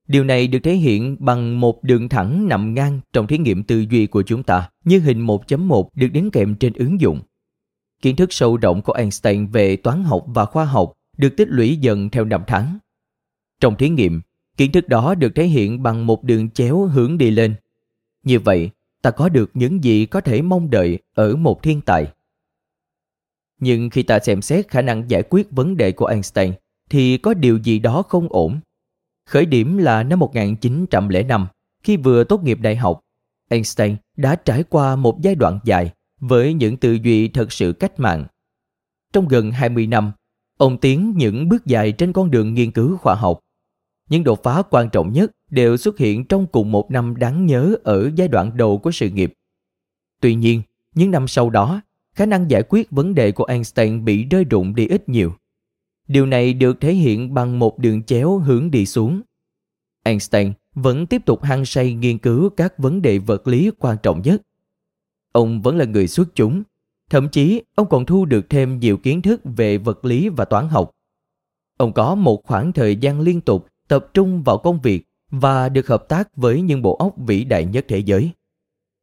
Điều 0.08 0.24
này 0.24 0.48
được 0.48 0.60
thể 0.64 0.74
hiện 0.74 1.18
bằng 1.20 1.60
một 1.60 1.84
đường 1.84 2.10
thẳng 2.10 2.48
nằm 2.48 2.74
ngang 2.74 3.00
trong 3.14 3.28
thí 3.28 3.38
nghiệm 3.38 3.64
tư 3.64 3.86
duy 3.90 4.08
của 4.08 4.24
chúng 4.24 4.44
ta 4.44 4.70
như 4.84 5.00
hình 5.00 5.26
1.1 5.26 5.88
được 5.96 6.08
đính 6.08 6.32
kèm 6.32 6.56
trên 6.56 6.74
ứng 6.74 7.02
dụng. 7.02 7.22
Kiến 8.02 8.16
thức 8.16 8.34
sâu 8.34 8.58
rộng 8.58 8.82
của 8.82 8.94
Einstein 8.94 9.48
về 9.48 9.76
toán 9.76 10.04
học 10.04 10.24
và 10.28 10.46
khoa 10.46 10.66
học 10.66 10.94
được 11.18 11.34
tích 11.38 11.48
lũy 11.48 11.78
dần 11.78 12.10
theo 12.10 12.26
năm 12.26 12.44
tháng. 12.48 12.78
Trong 13.60 13.76
thí 13.76 13.90
nghiệm, 13.90 14.22
kiến 14.58 14.72
thức 14.72 14.88
đó 14.88 15.16
được 15.16 15.36
thể 15.36 15.46
hiện 15.46 15.84
bằng 15.84 16.06
một 16.06 16.24
đường 16.24 16.50
chéo 16.50 16.86
hướng 16.86 17.18
đi 17.18 17.32
lên. 17.32 17.56
Như 18.24 18.40
vậy, 18.40 18.70
ta 19.02 19.12
có 19.12 19.30
được 19.30 19.52
những 19.54 19.84
gì 19.84 20.06
có 20.06 20.22
thể 20.22 20.42
mong 20.42 20.70
đợi 20.70 21.00
ở 21.14 21.36
một 21.36 21.64
thiên 21.64 21.82
tài. 21.82 22.12
Nhưng 23.60 23.90
khi 23.90 24.04
ta 24.04 24.20
xem 24.20 24.42
xét 24.42 24.68
khả 24.68 24.82
năng 24.82 25.10
giải 25.10 25.24
quyết 25.30 25.52
vấn 25.52 25.78
đề 25.78 25.92
của 25.92 26.06
Einstein, 26.06 26.54
thì 26.90 27.18
có 27.18 27.34
điều 27.34 27.58
gì 27.58 27.80
đó 27.80 28.02
không 28.02 28.28
ổn. 28.30 28.60
Khởi 29.26 29.46
điểm 29.46 29.78
là 29.78 30.04
năm 30.04 30.20
1905, 30.20 31.48
khi 31.84 31.98
vừa 31.98 32.24
tốt 32.24 32.44
nghiệp 32.44 32.60
đại 32.62 32.76
học, 32.76 33.02
Einstein 33.50 33.96
đã 34.18 34.36
trải 34.36 34.64
qua 34.64 34.96
một 34.96 35.22
giai 35.22 35.36
đoạn 35.36 35.60
dài 35.64 35.92
với 36.20 36.54
những 36.54 36.78
tư 36.78 36.94
duy 36.94 37.28
thật 37.28 37.52
sự 37.52 37.74
cách 37.74 38.00
mạng. 38.00 38.26
Trong 39.14 39.28
gần 39.28 39.52
20 39.52 39.88
năm, 39.88 40.12
ông 40.58 40.78
tiến 40.78 41.14
những 41.18 41.50
bước 41.50 41.66
dài 41.66 41.92
trên 41.92 42.14
con 42.14 42.32
đường 42.32 42.54
nghiên 42.54 42.72
cứu 42.72 42.98
khoa 42.98 43.16
học. 43.16 43.40
Những 44.10 44.24
đột 44.24 44.44
phá 44.44 44.62
quan 44.70 44.90
trọng 44.90 45.14
nhất 45.14 45.32
đều 45.50 45.78
xuất 45.78 45.98
hiện 45.98 46.26
trong 46.26 46.48
cùng 46.48 46.72
một 46.72 46.92
năm 46.92 47.16
đáng 47.16 47.46
nhớ 47.46 47.76
ở 47.84 48.12
giai 48.16 48.28
đoạn 48.28 48.58
đầu 48.58 48.78
của 48.78 48.92
sự 48.92 49.10
nghiệp. 49.10 49.34
Tuy 50.22 50.36
nhiên, 50.36 50.62
những 50.96 51.12
năm 51.12 51.28
sau 51.28 51.50
đó, 51.50 51.82
khả 52.14 52.26
năng 52.26 52.52
giải 52.52 52.64
quyết 52.70 52.92
vấn 52.92 53.16
đề 53.16 53.32
của 53.32 53.46
Einstein 53.46 54.06
bị 54.06 54.24
rơi 54.24 54.44
rụng 54.44 54.76
đi 54.76 54.88
ít 54.88 55.10
nhiều. 55.10 55.34
Điều 56.08 56.26
này 56.26 56.54
được 56.54 56.82
thể 56.82 56.94
hiện 56.94 57.34
bằng 57.34 57.60
một 57.60 57.80
đường 57.80 58.04
chéo 58.04 58.38
hướng 58.38 58.72
đi 58.72 58.86
xuống. 58.86 59.22
Einstein 60.04 60.54
vẫn 60.74 61.06
tiếp 61.06 61.26
tục 61.26 61.44
hăng 61.44 61.66
say 61.66 61.94
nghiên 61.94 62.18
cứu 62.18 62.50
các 62.50 62.80
vấn 62.80 63.02
đề 63.02 63.18
vật 63.18 63.48
lý 63.48 63.72
quan 63.80 63.98
trọng 64.04 64.22
nhất. 64.22 64.42
Ông 65.32 65.62
vẫn 65.62 65.78
là 65.78 65.86
người 65.86 66.08
xuất 66.08 66.36
chúng, 66.36 66.64
thậm 67.10 67.30
chí, 67.30 67.62
ông 67.76 67.90
còn 67.90 68.06
thu 68.06 68.26
được 68.26 68.50
thêm 68.50 68.80
nhiều 68.80 68.98
kiến 68.98 69.22
thức 69.22 69.42
về 69.44 69.78
vật 69.78 70.06
lý 70.06 70.30
và 70.30 70.46
toán 70.46 70.68
học. 70.68 70.92
Ông 71.78 71.94
có 71.94 72.16
một 72.16 72.44
khoảng 72.44 72.72
thời 72.72 72.96
gian 72.96 73.22
liên 73.22 73.42
tục 73.42 73.68
tập 73.88 74.08
trung 74.14 74.44
vào 74.44 74.58
công 74.58 74.82
việc 74.82 75.04
và 75.32 75.70
được 75.70 75.88
hợp 75.88 76.06
tác 76.10 76.36
với 76.36 76.62
những 76.62 76.82
bộ 76.82 76.96
óc 76.96 77.14
vĩ 77.18 77.44
đại 77.44 77.66
nhất 77.66 77.86
thế 77.88 77.98
giới. 77.98 78.32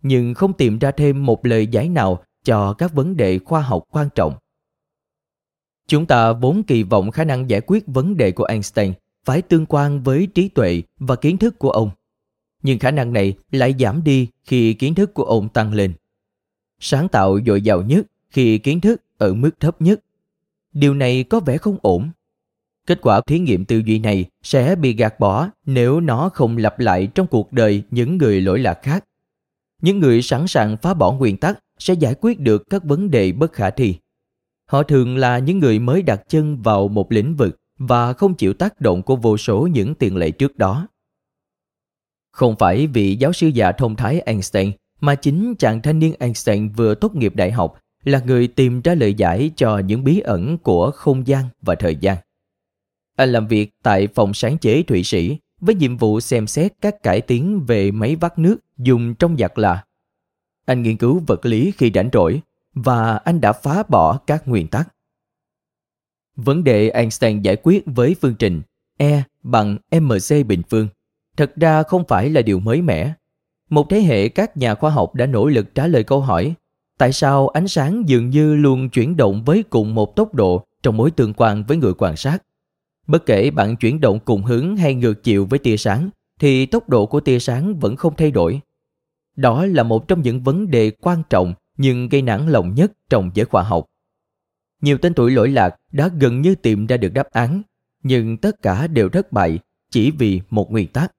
Nhưng 0.03 0.35
không 0.35 0.53
tìm 0.53 0.79
ra 0.79 0.91
thêm 0.91 1.27
một 1.27 1.47
lời 1.47 1.67
giải 1.67 1.89
nào 1.89 2.25
cho 2.45 2.73
các 2.73 2.93
vấn 2.93 3.17
đề 3.17 3.39
khoa 3.39 3.61
học 3.61 3.85
quan 3.91 4.09
trọng. 4.15 4.35
Chúng 5.89 6.07
ta 6.07 6.33
vốn 6.33 6.63
kỳ 6.63 6.83
vọng 6.83 7.11
khả 7.11 7.25
năng 7.25 7.51
giải 7.51 7.61
quyết 7.61 7.85
vấn 7.87 8.17
đề 8.17 8.33
của 8.33 8.45
Einstein 8.45 8.93
phải 9.25 9.43
tương 9.43 9.67
quan 9.67 10.03
với 10.03 10.29
trí 10.35 10.49
tuệ 10.49 10.83
và 10.99 11.17
kiến 11.17 11.39
thức 11.39 11.59
của 11.59 11.71
ông. 11.71 11.91
Nhưng 12.63 12.79
khả 12.79 12.91
năng 12.91 13.13
này 13.13 13.35
lại 13.51 13.75
giảm 13.79 14.05
đi 14.05 14.29
khi 14.45 14.75
kiến 14.75 14.95
thức 14.95 15.15
của 15.15 15.25
ông 15.25 15.49
tăng 15.49 15.73
lên. 15.73 15.93
Sáng 16.85 17.09
tạo 17.09 17.39
dồi 17.47 17.63
dào 17.63 17.83
nhất 17.83 18.07
khi 18.31 18.59
kiến 18.59 18.81
thức 18.81 19.03
ở 19.19 19.35
mức 19.35 19.51
thấp 19.61 19.83
nhất. 19.83 20.01
Điều 20.73 20.95
này 20.95 21.25
có 21.25 21.41
vẻ 21.41 21.59
không 21.59 21.79
ổn. 21.83 22.11
Kết 22.87 22.99
quả 23.03 23.21
thí 23.27 23.39
nghiệm 23.39 23.65
tư 23.65 23.83
duy 23.87 23.99
này 23.99 24.25
sẽ 24.43 24.77
bị 24.77 24.93
gạt 24.93 25.21
bỏ 25.21 25.49
nếu 25.67 26.01
nó 26.01 26.29
không 26.29 26.57
lặp 26.57 26.81
lại 26.81 27.09
trong 27.15 27.27
cuộc 27.27 27.53
đời 27.53 27.83
những 27.91 28.19
người 28.19 28.41
lỗi 28.41 28.59
lạc 28.59 28.79
khác. 28.83 29.05
Những 29.83 29.99
người 30.01 30.23
sẵn 30.23 30.47
sàng 30.47 30.77
phá 30.77 30.95
bỏ 30.95 31.13
nguyên 31.13 31.37
tắc 31.37 31.59
sẽ 31.79 31.95
giải 31.95 32.15
quyết 32.21 32.41
được 32.41 32.71
các 32.71 32.85
vấn 32.85 33.11
đề 33.11 33.33
bất 33.33 33.53
khả 33.53 33.71
thi. 33.71 33.97
Họ 34.67 34.83
thường 34.83 35.17
là 35.17 35.39
những 35.39 35.59
người 35.59 35.79
mới 35.79 36.03
đặt 36.03 36.29
chân 36.29 36.63
vào 36.63 36.89
một 36.89 37.13
lĩnh 37.13 37.37
vực 37.37 37.61
và 37.79 38.13
không 38.13 38.35
chịu 38.35 38.55
tác 38.55 38.81
động 38.81 39.03
của 39.03 39.17
vô 39.17 39.37
số 39.37 39.67
những 39.67 39.95
tiền 39.95 40.17
lệ 40.17 40.31
trước 40.31 40.59
đó. 40.59 40.89
Không 42.33 42.57
phải 42.59 42.87
vị 42.87 43.17
giáo 43.17 43.33
sư 43.33 43.47
già 43.47 43.73
thông 43.73 43.97
thái 43.97 44.21
Einstein 44.21 44.73
mà 45.03 45.15
chính 45.15 45.55
chàng 45.59 45.83
thanh 45.83 45.99
niên 45.99 46.15
Einstein 46.19 46.69
vừa 46.69 46.95
tốt 46.95 47.15
nghiệp 47.15 47.37
đại 47.37 47.53
học 47.53 47.79
là 48.05 48.21
người 48.27 48.49
tìm 48.49 48.81
ra 48.81 48.95
lời 48.95 49.15
giải 49.15 49.51
cho 49.57 49.79
những 49.79 50.05
bí 50.05 50.21
ẩn 50.21 50.59
của 50.59 50.91
không 50.91 51.27
gian 51.27 51.45
và 51.63 51.75
thời 51.75 51.97
gian. 51.97 52.17
Anh 53.17 53.33
làm 53.33 53.47
việc 53.47 53.71
tại 53.83 54.09
phòng 54.15 54.35
sáng 54.35 54.59
chế 54.59 54.83
Thụy 54.83 55.03
Sĩ 55.03 55.39
với 55.61 55.75
nhiệm 55.75 55.97
vụ 55.97 56.21
xem 56.21 56.47
xét 56.47 56.73
các 56.81 57.03
cải 57.03 57.21
tiến 57.21 57.65
về 57.67 57.91
máy 57.91 58.17
vắt 58.17 58.39
nước 58.39 58.57
dùng 58.79 59.15
trong 59.15 59.37
giặt 59.37 59.59
là. 59.59 59.85
Anh 60.67 60.83
nghiên 60.83 60.97
cứu 60.97 61.23
vật 61.27 61.47
lý 61.47 61.73
khi 61.77 61.91
rảnh 61.95 62.09
rỗi 62.13 62.41
và 62.75 63.17
anh 63.17 63.41
đã 63.41 63.53
phá 63.53 63.83
bỏ 63.89 64.19
các 64.27 64.49
nguyên 64.49 64.69
tắc. 64.69 64.89
Vấn 66.37 66.65
đề 66.65 66.91
Einstein 66.91 67.43
giải 67.43 67.57
quyết 67.63 67.83
với 67.87 68.17
phương 68.21 68.35
trình 68.39 68.63
E 68.99 69.23
bằng 69.43 69.79
mc 70.01 70.47
bình 70.47 70.63
phương 70.71 70.89
thật 71.37 71.53
ra 71.57 71.83
không 71.83 72.05
phải 72.09 72.31
là 72.31 72.43
điều 72.43 72.61
mới 72.61 72.83
mẻ. 72.83 73.15
Một 73.73 73.91
thế 73.91 74.01
hệ 74.01 74.29
các 74.29 74.57
nhà 74.57 74.75
khoa 74.75 74.91
học 74.91 75.15
đã 75.15 75.27
nỗ 75.27 75.47
lực 75.47 75.75
trả 75.75 75.87
lời 75.87 76.05
câu 76.05 76.21
hỏi 76.21 76.55
tại 76.99 77.13
sao 77.13 77.49
ánh 77.49 77.69
sáng 77.69 78.03
dường 78.07 78.31
như 78.31 78.55
luôn 78.55 78.89
chuyển 78.89 79.17
động 79.17 79.45
với 79.45 79.63
cùng 79.71 79.95
một 79.95 80.17
tốc 80.17 80.35
độ 80.35 80.67
trong 80.83 80.97
mối 80.97 81.11
tương 81.11 81.35
quan 81.35 81.65
với 81.69 81.77
người 81.77 81.93
quan 81.99 82.17
sát. 82.17 82.43
Bất 83.07 83.27
kể 83.27 83.51
bạn 83.51 83.77
chuyển 83.77 84.01
động 84.01 84.19
cùng 84.25 84.43
hướng 84.43 84.77
hay 84.77 84.95
ngược 84.95 85.23
chiều 85.23 85.47
với 85.47 85.59
tia 85.59 85.77
sáng, 85.77 86.11
thì 86.41 86.67
tốc 86.67 86.89
độ 86.89 87.07
của 87.07 87.21
tia 87.21 87.39
sáng 87.39 87.79
vẫn 87.79 87.97
không 87.97 88.17
thay 88.17 88.31
đổi. 88.31 88.61
Đó 89.37 89.67
là 89.67 89.83
một 89.83 90.09
trong 90.09 90.23
những 90.23 90.43
vấn 90.43 90.71
đề 90.71 90.91
quan 90.91 91.23
trọng 91.31 91.55
nhưng 91.77 92.09
gây 92.09 92.23
nản 92.23 92.49
lòng 92.49 92.75
nhất 92.75 92.93
trong 93.11 93.31
giới 93.35 93.47
khoa 93.47 93.63
học. 93.63 93.87
Nhiều 94.81 94.99
tên 94.99 95.15
tuổi 95.15 95.31
lỗi 95.31 95.49
lạc 95.49 95.77
đã 95.93 96.11
gần 96.19 96.41
như 96.41 96.55
tìm 96.55 96.87
ra 96.87 96.97
được 96.97 97.13
đáp 97.15 97.27
án, 97.31 97.63
nhưng 98.03 98.37
tất 98.37 98.63
cả 98.63 98.87
đều 98.87 99.09
thất 99.09 99.33
bại 99.33 99.59
chỉ 99.91 100.11
vì 100.11 100.41
một 100.51 100.71
nguyên 100.73 100.89
tắc. 100.89 101.13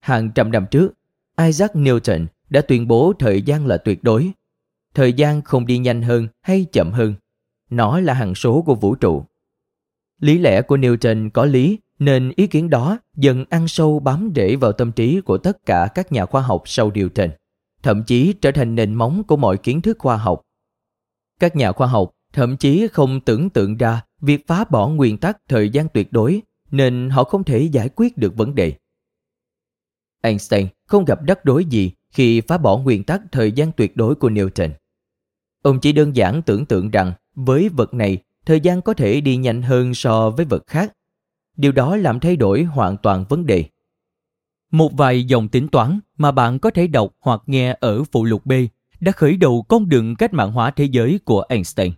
Hàng 0.00 0.30
trăm 0.34 0.52
năm 0.52 0.66
trước, 0.70 0.97
Isaac 1.46 1.74
Newton 1.74 2.26
đã 2.50 2.60
tuyên 2.60 2.88
bố 2.88 3.12
thời 3.18 3.42
gian 3.42 3.66
là 3.66 3.76
tuyệt 3.76 4.04
đối. 4.04 4.30
Thời 4.94 5.12
gian 5.12 5.42
không 5.42 5.66
đi 5.66 5.78
nhanh 5.78 6.02
hơn 6.02 6.28
hay 6.42 6.66
chậm 6.72 6.92
hơn. 6.92 7.14
Nó 7.70 8.00
là 8.00 8.14
hằng 8.14 8.34
số 8.34 8.62
của 8.62 8.74
vũ 8.74 8.94
trụ. 8.94 9.24
Lý 10.20 10.38
lẽ 10.38 10.62
của 10.62 10.76
Newton 10.76 11.30
có 11.30 11.44
lý 11.44 11.78
nên 11.98 12.32
ý 12.36 12.46
kiến 12.46 12.70
đó 12.70 12.98
dần 13.16 13.44
ăn 13.50 13.68
sâu 13.68 14.00
bám 14.00 14.32
rễ 14.36 14.56
vào 14.56 14.72
tâm 14.72 14.92
trí 14.92 15.20
của 15.20 15.38
tất 15.38 15.66
cả 15.66 15.88
các 15.94 16.12
nhà 16.12 16.26
khoa 16.26 16.42
học 16.42 16.62
sau 16.64 16.90
Newton, 16.90 17.28
thậm 17.82 18.04
chí 18.04 18.32
trở 18.32 18.50
thành 18.50 18.74
nền 18.74 18.94
móng 18.94 19.24
của 19.24 19.36
mọi 19.36 19.56
kiến 19.56 19.80
thức 19.80 19.98
khoa 19.98 20.16
học. 20.16 20.42
Các 21.40 21.56
nhà 21.56 21.72
khoa 21.72 21.86
học 21.86 22.10
thậm 22.32 22.56
chí 22.56 22.88
không 22.92 23.20
tưởng 23.20 23.50
tượng 23.50 23.76
ra 23.76 24.02
việc 24.20 24.46
phá 24.46 24.64
bỏ 24.70 24.88
nguyên 24.88 25.18
tắc 25.18 25.38
thời 25.48 25.70
gian 25.70 25.88
tuyệt 25.88 26.12
đối 26.12 26.42
nên 26.70 27.10
họ 27.10 27.24
không 27.24 27.44
thể 27.44 27.62
giải 27.62 27.88
quyết 27.96 28.16
được 28.16 28.36
vấn 28.36 28.54
đề. 28.54 28.72
Einstein 30.22 30.66
không 30.86 31.04
gặp 31.04 31.18
rắc 31.26 31.44
rối 31.44 31.64
gì 31.64 31.92
khi 32.10 32.40
phá 32.40 32.58
bỏ 32.58 32.76
nguyên 32.76 33.04
tắc 33.04 33.20
thời 33.32 33.52
gian 33.52 33.72
tuyệt 33.72 33.96
đối 33.96 34.14
của 34.14 34.30
Newton. 34.30 34.70
Ông 35.62 35.80
chỉ 35.80 35.92
đơn 35.92 36.16
giản 36.16 36.42
tưởng 36.42 36.66
tượng 36.66 36.90
rằng 36.90 37.12
với 37.34 37.68
vật 37.68 37.94
này 37.94 38.18
thời 38.46 38.60
gian 38.60 38.82
có 38.82 38.94
thể 38.94 39.20
đi 39.20 39.36
nhanh 39.36 39.62
hơn 39.62 39.94
so 39.94 40.30
với 40.30 40.44
vật 40.44 40.66
khác. 40.66 40.92
Điều 41.56 41.72
đó 41.72 41.96
làm 41.96 42.20
thay 42.20 42.36
đổi 42.36 42.62
hoàn 42.62 42.96
toàn 42.96 43.24
vấn 43.28 43.46
đề. 43.46 43.64
Một 44.70 44.92
vài 44.96 45.24
dòng 45.24 45.48
tính 45.48 45.68
toán 45.68 46.00
mà 46.16 46.32
bạn 46.32 46.58
có 46.58 46.70
thể 46.70 46.86
đọc 46.86 47.14
hoặc 47.20 47.42
nghe 47.46 47.76
ở 47.80 48.04
phụ 48.12 48.24
lục 48.24 48.46
B 48.46 48.52
đã 49.00 49.12
khởi 49.12 49.36
đầu 49.36 49.62
con 49.62 49.88
đường 49.88 50.16
cách 50.16 50.32
mạng 50.32 50.52
hóa 50.52 50.70
thế 50.70 50.84
giới 50.84 51.20
của 51.24 51.44
Einstein. 51.48 51.92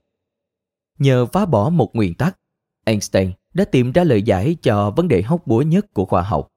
Nhờ 0.99 1.27
phá 1.27 1.47
bỏ 1.47 1.71
một 1.71 1.97
nguyên 1.97 2.15
tắc, 2.15 2.39
Einstein 2.85 3.33
đã 3.55 3.65
tìm 3.65 3.93
ra 3.93 4.05
lời 4.05 4.23
giải 4.23 4.57
cho 4.63 4.91
vấn 4.91 5.09
đề 5.09 5.23
hóc 5.23 5.47
búa 5.47 5.63
nhất 5.63 5.95
của 5.95 6.05
khoa 6.05 6.23
học. 6.23 6.50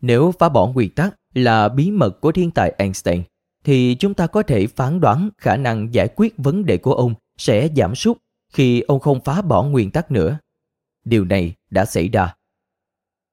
Nếu 0.00 0.32
phá 0.38 0.48
bỏ 0.48 0.66
nguyên 0.66 0.90
tắc 0.90 1.16
là 1.34 1.68
bí 1.68 1.90
mật 1.90 2.20
của 2.20 2.32
thiên 2.32 2.50
tài 2.50 2.74
Einstein, 2.78 3.22
thì 3.64 3.96
chúng 3.98 4.14
ta 4.14 4.26
có 4.26 4.42
thể 4.42 4.66
phán 4.66 5.00
đoán 5.00 5.30
khả 5.38 5.56
năng 5.56 5.94
giải 5.94 6.08
quyết 6.16 6.34
vấn 6.36 6.66
đề 6.66 6.76
của 6.76 6.94
ông 6.94 7.14
sẽ 7.36 7.68
giảm 7.76 7.94
sút 7.94 8.18
khi 8.52 8.80
ông 8.80 9.00
không 9.00 9.20
phá 9.24 9.42
bỏ 9.42 9.62
nguyên 9.62 9.90
tắc 9.90 10.10
nữa. 10.10 10.38
Điều 11.04 11.24
này 11.24 11.54
đã 11.70 11.84
xảy 11.84 12.08
ra. 12.08 12.34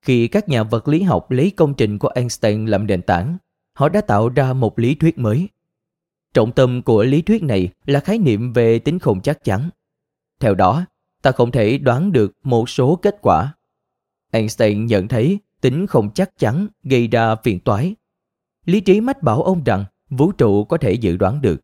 Khi 0.02 0.28
các 0.28 0.50
nhà 0.50 0.64
vật 0.64 0.88
lý 0.88 1.02
học 1.02 1.32
lấy 1.32 1.52
công 1.52 1.74
trình 1.74 2.00
của 2.00 2.08
Einstein 2.16 2.66
làm 2.66 2.88
nền 2.88 3.02
tảng, 3.02 3.38
họ 3.74 3.90
đã 3.90 4.02
tạo 4.02 4.30
ra 4.30 4.54
một 4.54 4.80
lý 4.80 4.96
thuyết 4.96 5.18
mới. 5.18 5.50
Trọng 6.34 6.52
tâm 6.52 6.82
của 6.82 7.04
lý 7.04 7.22
thuyết 7.22 7.44
này 7.44 7.70
là 7.86 8.00
khái 8.00 8.18
niệm 8.18 8.54
về 8.54 8.80
tính 8.80 9.00
không 9.00 9.22
chắc 9.22 9.44
chắn. 9.44 9.70
Theo 10.40 10.56
đó, 10.56 10.86
ta 11.22 11.32
không 11.32 11.52
thể 11.52 11.78
đoán 11.78 12.12
được 12.12 12.32
một 12.44 12.70
số 12.70 12.96
kết 12.96 13.18
quả. 13.22 13.54
Einstein 14.32 14.86
nhận 14.86 15.08
thấy 15.08 15.40
tính 15.64 15.88
không 15.88 16.10
chắc 16.14 16.38
chắn, 16.38 16.68
gây 16.84 17.08
ra 17.08 17.36
phiền 17.36 17.60
toái. 17.60 17.96
Lý 18.66 18.82
trí 18.82 19.02
mách 19.02 19.24
bảo 19.24 19.44
ông 19.44 19.64
rằng, 19.64 19.86
vũ 20.10 20.32
trụ 20.32 20.64
có 20.64 20.78
thể 20.78 20.94
dự 20.94 21.18
đoán 21.18 21.42
được. 21.42 21.62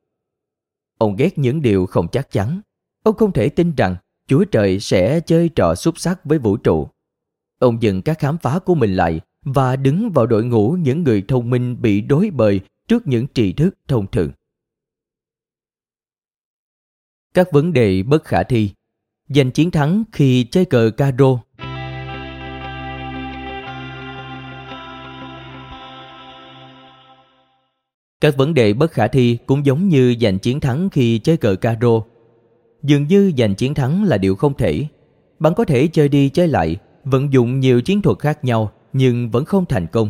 Ông 0.98 1.16
ghét 1.16 1.38
những 1.38 1.62
điều 1.62 1.86
không 1.86 2.08
chắc 2.12 2.32
chắn. 2.32 2.62
Ông 3.04 3.16
không 3.16 3.32
thể 3.32 3.50
tin 3.50 3.76
rằng, 3.76 3.96
Chúa 4.28 4.46
Trời 4.46 4.80
sẽ 4.80 5.20
chơi 5.20 5.50
trò 5.50 5.76
xúc 5.76 6.00
sắc 6.00 6.26
với 6.26 6.40
vũ 6.40 6.58
trụ. 6.58 6.88
Ông 7.60 7.82
dừng 7.82 8.02
các 8.02 8.20
khám 8.20 8.38
phá 8.38 8.60
của 8.60 8.76
mình 8.76 8.96
lại 8.96 9.22
và 9.46 9.76
đứng 9.76 10.10
vào 10.10 10.26
đội 10.26 10.44
ngũ 10.44 10.72
những 10.72 11.04
người 11.04 11.26
thông 11.28 11.50
minh 11.50 11.82
bị 11.82 12.02
đối 12.02 12.30
bời 12.30 12.62
trước 12.88 13.08
những 13.08 13.28
tri 13.34 13.54
thức 13.54 13.78
thông 13.88 14.08
thường. 14.12 14.32
Các 17.34 17.48
vấn 17.52 17.74
đề 17.74 18.04
bất 18.04 18.24
khả 18.24 18.44
thi 18.44 18.72
Giành 19.30 19.52
chiến 19.52 19.72
thắng 19.72 20.04
khi 20.12 20.44
chơi 20.44 20.66
cờ 20.66 20.92
caro 20.98 21.40
Các 28.22 28.38
vấn 28.38 28.54
đề 28.54 28.74
bất 28.74 28.92
khả 28.92 29.08
thi 29.08 29.38
cũng 29.46 29.66
giống 29.66 29.88
như 29.88 30.16
giành 30.22 30.40
chiến 30.40 30.60
thắng 30.60 30.90
khi 30.90 31.20
chơi 31.20 31.38
cờ 31.38 31.56
caro. 31.56 32.02
Dường 32.84 33.08
như 33.08 33.32
giành 33.38 33.56
chiến 33.56 33.74
thắng 33.74 34.04
là 34.04 34.18
điều 34.18 34.36
không 34.36 34.54
thể. 34.54 34.86
Bạn 35.40 35.54
có 35.54 35.66
thể 35.66 35.88
chơi 35.88 36.10
đi 36.10 36.30
chơi 36.30 36.48
lại, 36.48 36.78
vận 37.04 37.34
dụng 37.34 37.60
nhiều 37.60 37.82
chiến 37.82 38.02
thuật 38.02 38.20
khác 38.20 38.44
nhau 38.44 38.72
nhưng 38.94 39.30
vẫn 39.32 39.46
không 39.46 39.66
thành 39.66 39.88
công. 39.88 40.10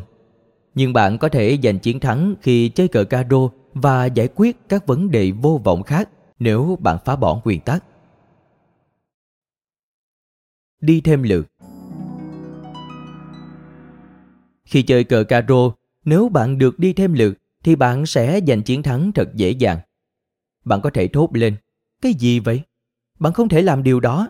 Nhưng 0.75 0.93
bạn 0.93 1.17
có 1.17 1.29
thể 1.29 1.57
giành 1.63 1.79
chiến 1.79 1.99
thắng 1.99 2.35
khi 2.41 2.69
chơi 2.69 2.87
cờ 2.87 3.03
caro 3.03 3.49
và 3.73 4.05
giải 4.05 4.27
quyết 4.35 4.57
các 4.69 4.87
vấn 4.87 5.11
đề 5.11 5.31
vô 5.31 5.61
vọng 5.63 5.83
khác 5.83 6.09
nếu 6.39 6.77
bạn 6.81 6.97
phá 7.05 7.15
bỏ 7.15 7.41
nguyên 7.43 7.59
tắc. 7.59 7.83
Đi 10.81 11.01
thêm 11.01 11.23
lượt 11.23 11.47
Khi 14.65 14.81
chơi 14.81 15.03
cờ 15.03 15.23
caro, 15.23 15.71
nếu 16.05 16.29
bạn 16.29 16.57
được 16.57 16.79
đi 16.79 16.93
thêm 16.93 17.13
lượt 17.13 17.33
thì 17.69 17.75
bạn 17.75 18.05
sẽ 18.05 18.39
giành 18.47 18.63
chiến 18.63 18.83
thắng 18.83 19.11
thật 19.11 19.35
dễ 19.35 19.51
dàng. 19.51 19.79
Bạn 20.65 20.81
có 20.81 20.89
thể 20.89 21.07
thốt 21.07 21.29
lên, 21.33 21.55
cái 22.01 22.13
gì 22.13 22.39
vậy? 22.39 22.61
Bạn 23.19 23.33
không 23.33 23.49
thể 23.49 23.61
làm 23.61 23.83
điều 23.83 23.99
đó. 23.99 24.29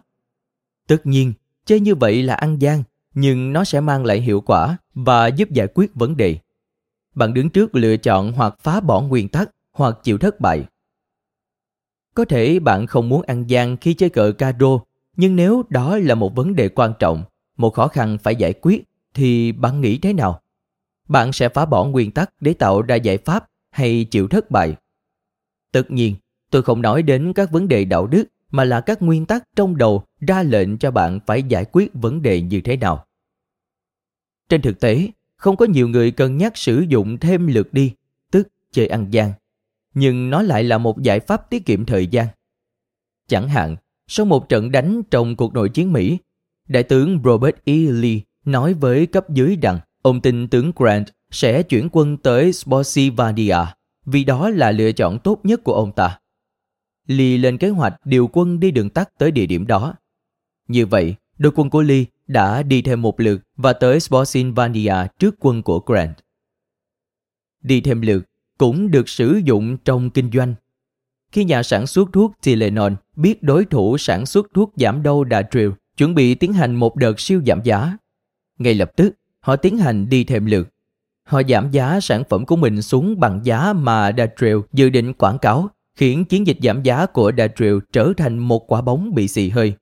Tất 0.87 1.05
nhiên, 1.05 1.33
chơi 1.65 1.79
như 1.79 1.95
vậy 1.95 2.23
là 2.23 2.33
ăn 2.33 2.61
gian, 2.61 2.83
nhưng 3.13 3.53
nó 3.53 3.63
sẽ 3.63 3.81
mang 3.81 4.05
lại 4.05 4.21
hiệu 4.21 4.41
quả 4.41 4.77
và 4.93 5.27
giúp 5.27 5.51
giải 5.51 5.67
quyết 5.73 5.95
vấn 5.95 6.17
đề. 6.17 6.37
Bạn 7.15 7.33
đứng 7.33 7.49
trước 7.49 7.75
lựa 7.75 7.97
chọn 7.97 8.31
hoặc 8.31 8.55
phá 8.59 8.79
bỏ 8.79 9.01
nguyên 9.01 9.27
tắc 9.27 9.49
hoặc 9.71 9.97
chịu 10.03 10.17
thất 10.17 10.39
bại. 10.39 10.65
Có 12.15 12.25
thể 12.25 12.59
bạn 12.59 12.87
không 12.87 13.09
muốn 13.09 13.21
ăn 13.21 13.49
gian 13.49 13.77
khi 13.77 13.93
chơi 13.93 14.09
cờ 14.09 14.31
caro, 14.37 14.79
nhưng 15.17 15.35
nếu 15.35 15.63
đó 15.69 15.97
là 15.97 16.15
một 16.15 16.35
vấn 16.35 16.55
đề 16.55 16.69
quan 16.69 16.93
trọng, 16.99 17.23
một 17.57 17.73
khó 17.73 17.87
khăn 17.87 18.17
phải 18.23 18.35
giải 18.35 18.53
quyết, 18.53 18.83
thì 19.13 19.51
bạn 19.51 19.81
nghĩ 19.81 19.97
thế 19.97 20.13
nào? 20.13 20.41
Bạn 21.09 21.33
sẽ 21.33 21.49
phá 21.49 21.65
bỏ 21.65 21.85
nguyên 21.85 22.11
tắc 22.11 22.33
để 22.39 22.53
tạo 22.53 22.81
ra 22.81 22.95
giải 22.95 23.17
pháp 23.17 23.45
hay 23.71 24.05
chịu 24.11 24.27
thất 24.27 24.51
bại? 24.51 24.75
Tất 25.71 25.91
nhiên, 25.91 26.15
tôi 26.51 26.63
không 26.63 26.81
nói 26.81 27.03
đến 27.03 27.33
các 27.33 27.51
vấn 27.51 27.67
đề 27.67 27.85
đạo 27.85 28.07
đức 28.07 28.23
mà 28.51 28.63
là 28.63 28.81
các 28.81 29.01
nguyên 29.01 29.25
tắc 29.25 29.43
trong 29.55 29.77
đầu 29.77 30.03
ra 30.19 30.43
lệnh 30.43 30.77
cho 30.77 30.91
bạn 30.91 31.19
phải 31.25 31.43
giải 31.43 31.65
quyết 31.71 31.91
vấn 31.93 32.21
đề 32.21 32.41
như 32.41 32.61
thế 32.61 32.77
nào. 32.77 33.05
Trên 34.49 34.61
thực 34.61 34.79
tế, 34.79 35.07
không 35.35 35.57
có 35.57 35.65
nhiều 35.65 35.87
người 35.87 36.11
cân 36.11 36.37
nhắc 36.37 36.57
sử 36.57 36.85
dụng 36.87 37.17
thêm 37.17 37.47
lượt 37.47 37.73
đi, 37.73 37.93
tức 38.31 38.47
chơi 38.71 38.87
ăn 38.87 39.07
gian. 39.09 39.31
Nhưng 39.93 40.29
nó 40.29 40.41
lại 40.41 40.63
là 40.63 40.77
một 40.77 41.01
giải 41.01 41.19
pháp 41.19 41.49
tiết 41.49 41.65
kiệm 41.65 41.85
thời 41.85 42.07
gian. 42.07 42.27
Chẳng 43.27 43.49
hạn, 43.49 43.75
sau 44.07 44.25
một 44.25 44.49
trận 44.49 44.71
đánh 44.71 45.01
trong 45.11 45.35
cuộc 45.35 45.53
nội 45.53 45.69
chiến 45.69 45.93
Mỹ, 45.93 46.17
Đại 46.67 46.83
tướng 46.83 47.21
Robert 47.23 47.55
E. 47.65 47.73
Lee 47.73 48.19
nói 48.45 48.73
với 48.73 49.05
cấp 49.05 49.29
dưới 49.29 49.57
rằng 49.61 49.79
ông 50.01 50.21
tin 50.21 50.47
tướng 50.47 50.71
Grant 50.75 51.07
sẽ 51.31 51.63
chuyển 51.63 51.89
quân 51.91 52.17
tới 52.17 52.53
Spotsylvania 52.53 53.57
vì 54.05 54.23
đó 54.23 54.49
là 54.49 54.71
lựa 54.71 54.91
chọn 54.91 55.19
tốt 55.19 55.39
nhất 55.43 55.63
của 55.63 55.73
ông 55.73 55.91
ta. 55.91 56.19
Lee 57.07 57.37
lên 57.37 57.57
kế 57.57 57.69
hoạch 57.69 57.93
điều 58.05 58.29
quân 58.33 58.59
đi 58.59 58.71
đường 58.71 58.89
tắt 58.89 59.09
tới 59.17 59.31
địa 59.31 59.45
điểm 59.45 59.67
đó. 59.67 59.95
Như 60.67 60.85
vậy, 60.85 61.15
đội 61.37 61.51
quân 61.55 61.69
của 61.69 61.81
Lee 61.81 62.03
đã 62.27 62.63
đi 62.63 62.81
thêm 62.81 63.01
một 63.01 63.19
lượt 63.19 63.41
và 63.55 63.73
tới 63.73 63.99
Spotsylvania 63.99 64.95
trước 65.19 65.35
quân 65.39 65.61
của 65.61 65.79
Grant. 65.85 66.17
Đi 67.61 67.81
thêm 67.81 68.01
lượt 68.01 68.25
cũng 68.57 68.91
được 68.91 69.09
sử 69.09 69.41
dụng 69.43 69.77
trong 69.77 70.09
kinh 70.09 70.31
doanh. 70.31 70.55
Khi 71.31 71.43
nhà 71.43 71.63
sản 71.63 71.87
xuất 71.87 72.09
thuốc 72.13 72.33
Tylenol 72.41 72.93
biết 73.15 73.43
đối 73.43 73.65
thủ 73.65 73.97
sản 73.97 74.25
xuất 74.25 74.47
thuốc 74.53 74.73
giảm 74.75 75.03
đau 75.03 75.23
Datril 75.31 75.69
chuẩn 75.97 76.15
bị 76.15 76.35
tiến 76.35 76.53
hành 76.53 76.75
một 76.75 76.95
đợt 76.95 77.19
siêu 77.19 77.41
giảm 77.47 77.61
giá, 77.63 77.97
ngay 78.59 78.73
lập 78.73 78.91
tức 78.95 79.18
họ 79.39 79.55
tiến 79.55 79.77
hành 79.77 80.09
đi 80.09 80.23
thêm 80.23 80.45
lượt. 80.45 80.69
Họ 81.23 81.41
giảm 81.49 81.71
giá 81.71 81.99
sản 81.99 82.23
phẩm 82.29 82.45
của 82.45 82.55
mình 82.55 82.81
xuống 82.81 83.19
bằng 83.19 83.39
giá 83.43 83.73
mà 83.73 84.11
Datril 84.17 84.57
dự 84.73 84.89
định 84.89 85.13
quảng 85.13 85.39
cáo, 85.39 85.69
khiến 85.95 86.25
chiến 86.25 86.47
dịch 86.47 86.57
giảm 86.61 86.83
giá 86.83 87.05
của 87.05 87.31
Datril 87.37 87.77
trở 87.91 88.13
thành 88.17 88.37
một 88.37 88.71
quả 88.71 88.81
bóng 88.81 89.13
bị 89.15 89.27
xì 89.27 89.49
hơi. 89.49 89.73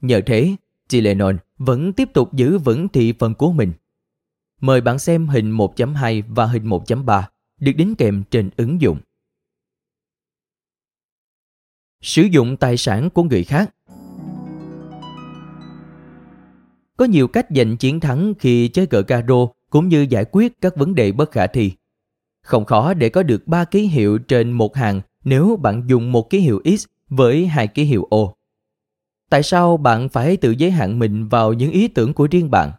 Nhờ 0.00 0.20
thế, 0.26 0.56
Tylenol 0.88 1.36
vẫn 1.58 1.92
tiếp 1.92 2.08
tục 2.14 2.34
giữ 2.34 2.58
vững 2.58 2.88
thị 2.88 3.14
phần 3.18 3.34
của 3.34 3.52
mình. 3.52 3.72
Mời 4.60 4.80
bạn 4.80 4.98
xem 4.98 5.28
hình 5.28 5.56
1.2 5.56 6.22
và 6.28 6.46
hình 6.46 6.64
1.3 6.68 7.22
được 7.60 7.72
đính 7.72 7.94
kèm 7.94 8.22
trên 8.30 8.50
ứng 8.56 8.80
dụng. 8.80 8.98
Sử 12.00 12.22
dụng 12.22 12.56
tài 12.56 12.76
sản 12.76 13.10
của 13.10 13.22
người 13.22 13.44
khác 13.44 13.74
Có 16.98 17.04
nhiều 17.04 17.28
cách 17.28 17.46
giành 17.50 17.76
chiến 17.76 18.00
thắng 18.00 18.34
khi 18.38 18.68
chơi 18.68 18.86
cờ 18.86 19.02
caro 19.02 19.46
cũng 19.70 19.88
như 19.88 20.06
giải 20.10 20.24
quyết 20.32 20.60
các 20.60 20.76
vấn 20.76 20.94
đề 20.94 21.12
bất 21.12 21.30
khả 21.30 21.46
thi. 21.46 21.72
Không 22.42 22.64
khó 22.64 22.94
để 22.94 23.08
có 23.08 23.22
được 23.22 23.46
3 23.46 23.64
ký 23.64 23.82
hiệu 23.82 24.18
trên 24.18 24.52
một 24.52 24.76
hàng 24.76 25.00
nếu 25.24 25.56
bạn 25.62 25.82
dùng 25.86 26.12
một 26.12 26.30
ký 26.30 26.38
hiệu 26.38 26.62
X 26.78 26.84
với 27.08 27.46
hai 27.46 27.68
ký 27.68 27.84
hiệu 27.84 28.06
O. 28.10 28.18
Tại 29.30 29.42
sao 29.42 29.76
bạn 29.76 30.08
phải 30.08 30.36
tự 30.36 30.50
giới 30.50 30.70
hạn 30.70 30.98
mình 30.98 31.28
vào 31.28 31.52
những 31.52 31.70
ý 31.70 31.88
tưởng 31.88 32.14
của 32.14 32.28
riêng 32.30 32.50
bạn? 32.50 32.72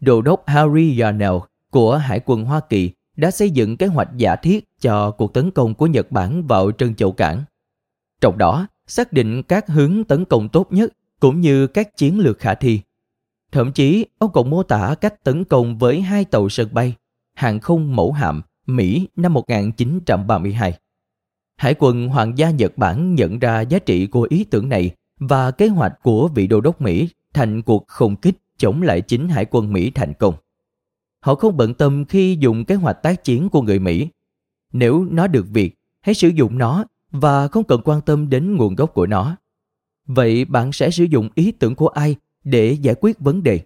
Đô 0.00 0.22
đốc 0.22 0.42
Harry 0.46 1.00
Yarnell 1.00 1.36
của 1.70 1.96
Hải 1.96 2.20
quân 2.24 2.44
Hoa 2.44 2.60
Kỳ 2.60 2.90
đã 3.16 3.30
xây 3.30 3.50
dựng 3.50 3.76
kế 3.76 3.86
hoạch 3.86 4.08
giả 4.16 4.36
thiết 4.36 4.68
cho 4.80 5.10
cuộc 5.10 5.34
tấn 5.34 5.50
công 5.50 5.74
của 5.74 5.86
Nhật 5.86 6.12
Bản 6.12 6.46
vào 6.46 6.72
Trân 6.72 6.94
Châu 6.94 7.12
Cảng. 7.12 7.44
Trong 8.20 8.38
đó, 8.38 8.66
xác 8.86 9.12
định 9.12 9.42
các 9.42 9.68
hướng 9.68 10.04
tấn 10.04 10.24
công 10.24 10.48
tốt 10.48 10.72
nhất 10.72 10.92
cũng 11.20 11.40
như 11.40 11.66
các 11.66 11.96
chiến 11.96 12.18
lược 12.18 12.38
khả 12.38 12.54
thi. 12.54 12.80
Thậm 13.52 13.72
chí, 13.72 14.06
ông 14.18 14.32
còn 14.32 14.50
mô 14.50 14.62
tả 14.62 14.94
cách 15.00 15.24
tấn 15.24 15.44
công 15.44 15.78
với 15.78 16.00
hai 16.00 16.24
tàu 16.24 16.48
sân 16.48 16.68
bay, 16.72 16.94
hàng 17.34 17.60
không 17.60 17.96
mẫu 17.96 18.12
hạm 18.12 18.42
Mỹ 18.66 19.08
năm 19.16 19.32
1932. 19.32 20.78
Hải 21.56 21.74
quân 21.78 22.08
Hoàng 22.08 22.38
gia 22.38 22.50
Nhật 22.50 22.78
Bản 22.78 23.14
nhận 23.14 23.38
ra 23.38 23.60
giá 23.60 23.78
trị 23.78 24.06
của 24.06 24.26
ý 24.30 24.44
tưởng 24.44 24.68
này 24.68 24.90
và 25.18 25.50
kế 25.50 25.68
hoạch 25.68 25.92
của 26.02 26.28
vị 26.28 26.46
đô 26.46 26.60
đốc 26.60 26.80
Mỹ 26.80 27.08
thành 27.34 27.62
cuộc 27.62 27.88
không 27.88 28.16
kích 28.16 28.36
chống 28.58 28.82
lại 28.82 29.00
chính 29.00 29.28
hải 29.28 29.44
quân 29.44 29.72
Mỹ 29.72 29.90
thành 29.90 30.12
công. 30.14 30.34
Họ 31.20 31.34
không 31.34 31.56
bận 31.56 31.74
tâm 31.74 32.04
khi 32.04 32.36
dùng 32.40 32.64
kế 32.64 32.74
hoạch 32.74 33.02
tác 33.02 33.24
chiến 33.24 33.48
của 33.48 33.62
người 33.62 33.78
Mỹ. 33.78 34.08
Nếu 34.72 35.06
nó 35.10 35.26
được 35.26 35.46
việc, 35.48 35.78
hãy 36.00 36.14
sử 36.14 36.28
dụng 36.28 36.58
nó 36.58 36.84
và 37.10 37.48
không 37.48 37.64
cần 37.64 37.80
quan 37.84 38.00
tâm 38.00 38.30
đến 38.30 38.56
nguồn 38.56 38.74
gốc 38.74 38.94
của 38.94 39.06
nó. 39.06 39.36
Vậy 40.06 40.44
bạn 40.44 40.72
sẽ 40.72 40.90
sử 40.90 41.04
dụng 41.04 41.28
ý 41.34 41.52
tưởng 41.52 41.74
của 41.74 41.88
ai 41.88 42.16
để 42.44 42.76
giải 42.80 42.94
quyết 43.00 43.18
vấn 43.18 43.42
đề? 43.42 43.60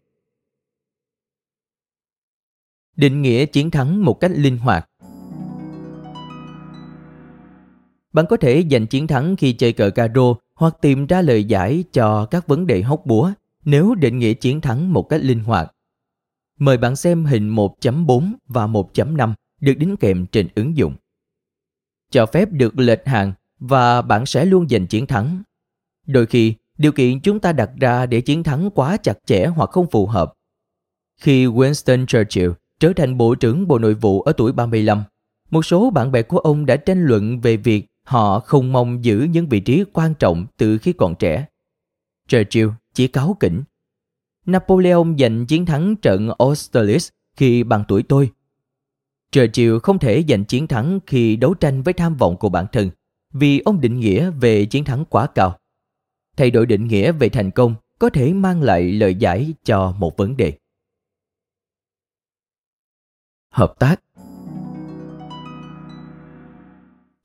Định 2.96 3.22
nghĩa 3.22 3.46
chiến 3.46 3.70
thắng 3.70 4.04
một 4.04 4.20
cách 4.20 4.30
linh 4.34 4.58
hoạt 4.58 4.88
Bạn 8.12 8.26
có 8.26 8.36
thể 8.36 8.64
giành 8.70 8.86
chiến 8.86 9.06
thắng 9.06 9.36
khi 9.36 9.52
chơi 9.52 9.72
cờ 9.72 9.90
caro 9.90 10.34
hoặc 10.54 10.76
tìm 10.80 11.06
ra 11.06 11.22
lời 11.22 11.44
giải 11.44 11.84
cho 11.92 12.26
các 12.26 12.46
vấn 12.46 12.66
đề 12.66 12.82
hóc 12.82 13.06
búa 13.06 13.32
nếu 13.64 13.94
định 13.94 14.18
nghĩa 14.18 14.34
chiến 14.34 14.60
thắng 14.60 14.92
một 14.92 15.02
cách 15.02 15.20
linh 15.24 15.40
hoạt. 15.40 15.74
Mời 16.58 16.76
bạn 16.76 16.96
xem 16.96 17.24
hình 17.24 17.54
1.4 17.54 18.32
và 18.46 18.66
1.5 18.66 19.32
được 19.60 19.74
đính 19.74 19.96
kèm 19.96 20.26
trên 20.26 20.48
ứng 20.54 20.76
dụng. 20.76 20.94
Cho 22.10 22.26
phép 22.26 22.48
được 22.52 22.78
lệch 22.78 23.06
hàng 23.06 23.32
và 23.58 24.02
bạn 24.02 24.26
sẽ 24.26 24.44
luôn 24.44 24.68
giành 24.68 24.86
chiến 24.86 25.06
thắng. 25.06 25.42
Đôi 26.06 26.26
khi, 26.26 26.54
điều 26.78 26.92
kiện 26.92 27.20
chúng 27.20 27.40
ta 27.40 27.52
đặt 27.52 27.70
ra 27.80 28.06
để 28.06 28.20
chiến 28.20 28.42
thắng 28.42 28.70
quá 28.70 28.96
chặt 28.96 29.18
chẽ 29.26 29.46
hoặc 29.46 29.70
không 29.70 29.90
phù 29.90 30.06
hợp. 30.06 30.32
Khi 31.20 31.46
Winston 31.46 32.06
Churchill 32.06 32.50
trở 32.80 32.92
thành 32.96 33.18
Bộ 33.18 33.34
trưởng 33.34 33.68
Bộ 33.68 33.78
Nội 33.78 33.94
vụ 33.94 34.22
ở 34.22 34.32
tuổi 34.32 34.52
35, 34.52 35.02
một 35.50 35.62
số 35.66 35.90
bạn 35.90 36.12
bè 36.12 36.22
của 36.22 36.38
ông 36.38 36.66
đã 36.66 36.76
tranh 36.76 37.04
luận 37.04 37.40
về 37.40 37.56
việc 37.56 37.86
họ 38.04 38.40
không 38.40 38.72
mong 38.72 39.04
giữ 39.04 39.26
những 39.30 39.48
vị 39.48 39.60
trí 39.60 39.84
quan 39.92 40.14
trọng 40.14 40.46
từ 40.56 40.78
khi 40.78 40.92
còn 40.92 41.14
trẻ. 41.14 41.46
Churchill 42.28 42.68
chỉ 42.94 43.08
cáo 43.08 43.36
kỉnh. 43.40 43.62
Napoleon 44.46 45.16
giành 45.18 45.46
chiến 45.46 45.66
thắng 45.66 45.96
trận 45.96 46.28
Austerlitz 46.38 47.10
khi 47.36 47.62
bằng 47.62 47.84
tuổi 47.88 48.02
tôi. 48.02 48.30
Churchill 49.30 49.78
không 49.82 49.98
thể 49.98 50.24
giành 50.28 50.44
chiến 50.44 50.66
thắng 50.66 50.98
khi 51.06 51.36
đấu 51.36 51.54
tranh 51.54 51.82
với 51.82 51.94
tham 51.94 52.16
vọng 52.16 52.36
của 52.36 52.48
bản 52.48 52.66
thân 52.72 52.90
vì 53.32 53.58
ông 53.58 53.80
định 53.80 54.00
nghĩa 54.00 54.30
về 54.30 54.64
chiến 54.64 54.84
thắng 54.84 55.04
quá 55.04 55.26
cao. 55.34 55.58
Thay 56.36 56.50
đổi 56.50 56.66
định 56.66 56.88
nghĩa 56.88 57.12
về 57.12 57.28
thành 57.28 57.50
công 57.50 57.74
có 57.98 58.10
thể 58.10 58.32
mang 58.32 58.62
lại 58.62 58.92
lời 58.92 59.14
giải 59.14 59.54
cho 59.64 59.94
một 59.98 60.16
vấn 60.16 60.36
đề. 60.36 60.52
Hợp 63.50 63.74
tác 63.78 64.00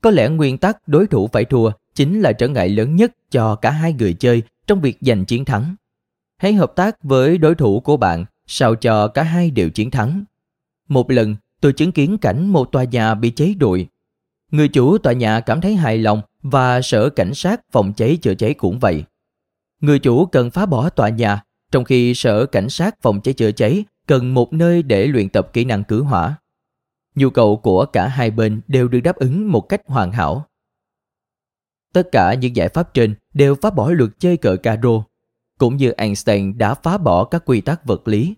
Có 0.00 0.10
lẽ 0.10 0.28
nguyên 0.28 0.58
tắc 0.58 0.88
đối 0.88 1.06
thủ 1.06 1.28
phải 1.32 1.44
thua 1.44 1.70
chính 1.94 2.20
là 2.20 2.32
trở 2.32 2.48
ngại 2.48 2.68
lớn 2.68 2.96
nhất 2.96 3.12
cho 3.30 3.56
cả 3.56 3.70
hai 3.70 3.92
người 3.92 4.14
chơi 4.14 4.42
trong 4.66 4.80
việc 4.80 4.98
giành 5.00 5.24
chiến 5.24 5.44
thắng. 5.44 5.74
Hãy 6.36 6.52
hợp 6.52 6.72
tác 6.76 7.02
với 7.02 7.38
đối 7.38 7.54
thủ 7.54 7.80
của 7.80 7.96
bạn 7.96 8.24
sao 8.46 8.74
cho 8.74 9.08
cả 9.08 9.22
hai 9.22 9.50
đều 9.50 9.70
chiến 9.70 9.90
thắng. 9.90 10.24
Một 10.88 11.10
lần, 11.10 11.36
tôi 11.60 11.72
chứng 11.72 11.92
kiến 11.92 12.18
cảnh 12.18 12.46
một 12.46 12.72
tòa 12.72 12.84
nhà 12.84 13.14
bị 13.14 13.30
cháy 13.30 13.54
rụi. 13.60 13.86
Người 14.50 14.68
chủ 14.68 14.98
tòa 14.98 15.12
nhà 15.12 15.40
cảm 15.40 15.60
thấy 15.60 15.74
hài 15.74 15.98
lòng 15.98 16.22
và 16.42 16.82
sở 16.82 17.10
cảnh 17.10 17.34
sát 17.34 17.60
phòng 17.72 17.92
cháy 17.92 18.18
chữa 18.22 18.34
cháy 18.34 18.54
cũng 18.54 18.78
vậy. 18.78 19.04
Người 19.80 19.98
chủ 19.98 20.26
cần 20.26 20.50
phá 20.50 20.66
bỏ 20.66 20.88
tòa 20.90 21.08
nhà, 21.08 21.42
trong 21.72 21.84
khi 21.84 22.14
sở 22.14 22.46
cảnh 22.46 22.68
sát 22.68 23.02
phòng 23.02 23.20
cháy 23.20 23.34
chữa 23.34 23.52
cháy 23.52 23.84
cần 24.06 24.34
một 24.34 24.52
nơi 24.52 24.82
để 24.82 25.06
luyện 25.06 25.28
tập 25.28 25.50
kỹ 25.52 25.64
năng 25.64 25.84
cứu 25.84 26.04
hỏa. 26.04 26.36
Nhu 27.14 27.30
cầu 27.30 27.56
của 27.56 27.84
cả 27.84 28.08
hai 28.08 28.30
bên 28.30 28.60
đều 28.68 28.88
được 28.88 29.00
đáp 29.00 29.16
ứng 29.16 29.52
một 29.52 29.60
cách 29.60 29.80
hoàn 29.86 30.12
hảo. 30.12 30.46
Tất 31.92 32.08
cả 32.12 32.34
những 32.34 32.56
giải 32.56 32.68
pháp 32.68 32.94
trên 32.94 33.14
đều 33.34 33.54
phá 33.54 33.70
bỏ 33.70 33.90
luật 33.90 34.10
chơi 34.18 34.36
cờ 34.36 34.56
caro, 34.62 35.04
cũng 35.58 35.76
như 35.76 35.90
Einstein 35.90 36.58
đã 36.58 36.74
phá 36.74 36.98
bỏ 36.98 37.24
các 37.24 37.42
quy 37.46 37.60
tắc 37.60 37.86
vật 37.86 38.08
lý. 38.08 38.34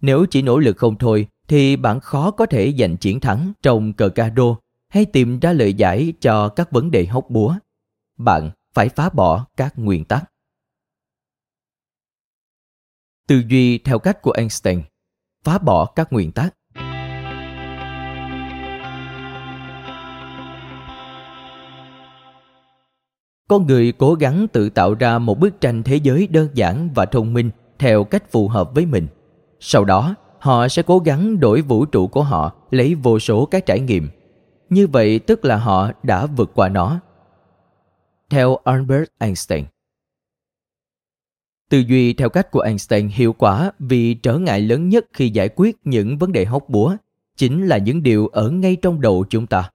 Nếu 0.00 0.26
chỉ 0.30 0.42
nỗ 0.42 0.58
lực 0.58 0.76
không 0.76 0.98
thôi 0.98 1.26
thì 1.48 1.76
bạn 1.76 2.00
khó 2.00 2.30
có 2.30 2.46
thể 2.46 2.74
giành 2.78 2.96
chiến 2.96 3.20
thắng 3.20 3.52
trong 3.62 3.92
cờ 3.92 4.08
caro 4.08 4.56
hay 4.90 5.04
tìm 5.04 5.40
ra 5.40 5.52
lời 5.52 5.74
giải 5.74 6.12
cho 6.20 6.48
các 6.48 6.72
vấn 6.72 6.90
đề 6.90 7.06
hóc 7.06 7.26
búa. 7.30 7.54
Bạn 8.18 8.50
phải 8.74 8.88
phá 8.88 9.10
bỏ 9.10 9.46
các 9.56 9.72
nguyên 9.76 10.04
tắc. 10.04 10.24
Tư 13.28 13.42
duy 13.48 13.78
theo 13.78 13.98
cách 13.98 14.22
của 14.22 14.32
einstein, 14.32 14.82
phá 15.44 15.58
bỏ 15.58 15.84
các 15.84 16.12
nguyên 16.12 16.32
tắc. 16.32 16.54
Con 23.48 23.66
người 23.66 23.92
cố 23.92 24.14
gắng 24.14 24.46
tự 24.52 24.70
tạo 24.70 24.94
ra 24.94 25.18
một 25.18 25.38
bức 25.38 25.60
tranh 25.60 25.82
thế 25.82 25.96
giới 25.96 26.26
đơn 26.26 26.48
giản 26.54 26.90
và 26.94 27.06
thông 27.06 27.32
minh 27.32 27.50
theo 27.78 28.04
cách 28.04 28.30
phù 28.30 28.48
hợp 28.48 28.70
với 28.74 28.86
mình. 28.86 29.06
Sau 29.60 29.84
đó, 29.84 30.14
họ 30.38 30.68
sẽ 30.68 30.82
cố 30.82 30.98
gắng 30.98 31.40
đổi 31.40 31.62
vũ 31.62 31.84
trụ 31.84 32.08
của 32.08 32.22
họ, 32.22 32.52
lấy 32.70 32.94
vô 32.94 33.18
số 33.18 33.46
các 33.46 33.66
trải 33.66 33.80
nghiệm. 33.80 34.08
Như 34.70 34.86
vậy 34.86 35.18
tức 35.18 35.44
là 35.44 35.56
họ 35.56 35.90
đã 36.02 36.26
vượt 36.26 36.50
qua 36.54 36.68
nó. 36.68 37.00
Theo 38.30 38.56
Albert 38.56 39.04
Einstein 39.18 39.64
Tư 41.68 41.78
duy 41.78 42.12
theo 42.12 42.28
cách 42.28 42.50
của 42.50 42.60
Einstein 42.60 43.08
hiệu 43.08 43.32
quả 43.32 43.72
vì 43.78 44.14
trở 44.14 44.38
ngại 44.38 44.60
lớn 44.60 44.88
nhất 44.88 45.06
khi 45.12 45.28
giải 45.28 45.48
quyết 45.56 45.76
những 45.84 46.18
vấn 46.18 46.32
đề 46.32 46.44
hóc 46.44 46.68
búa 46.68 46.96
chính 47.36 47.66
là 47.66 47.78
những 47.78 48.02
điều 48.02 48.26
ở 48.26 48.50
ngay 48.50 48.76
trong 48.76 49.00
đầu 49.00 49.24
chúng 49.30 49.46
ta. 49.46 49.70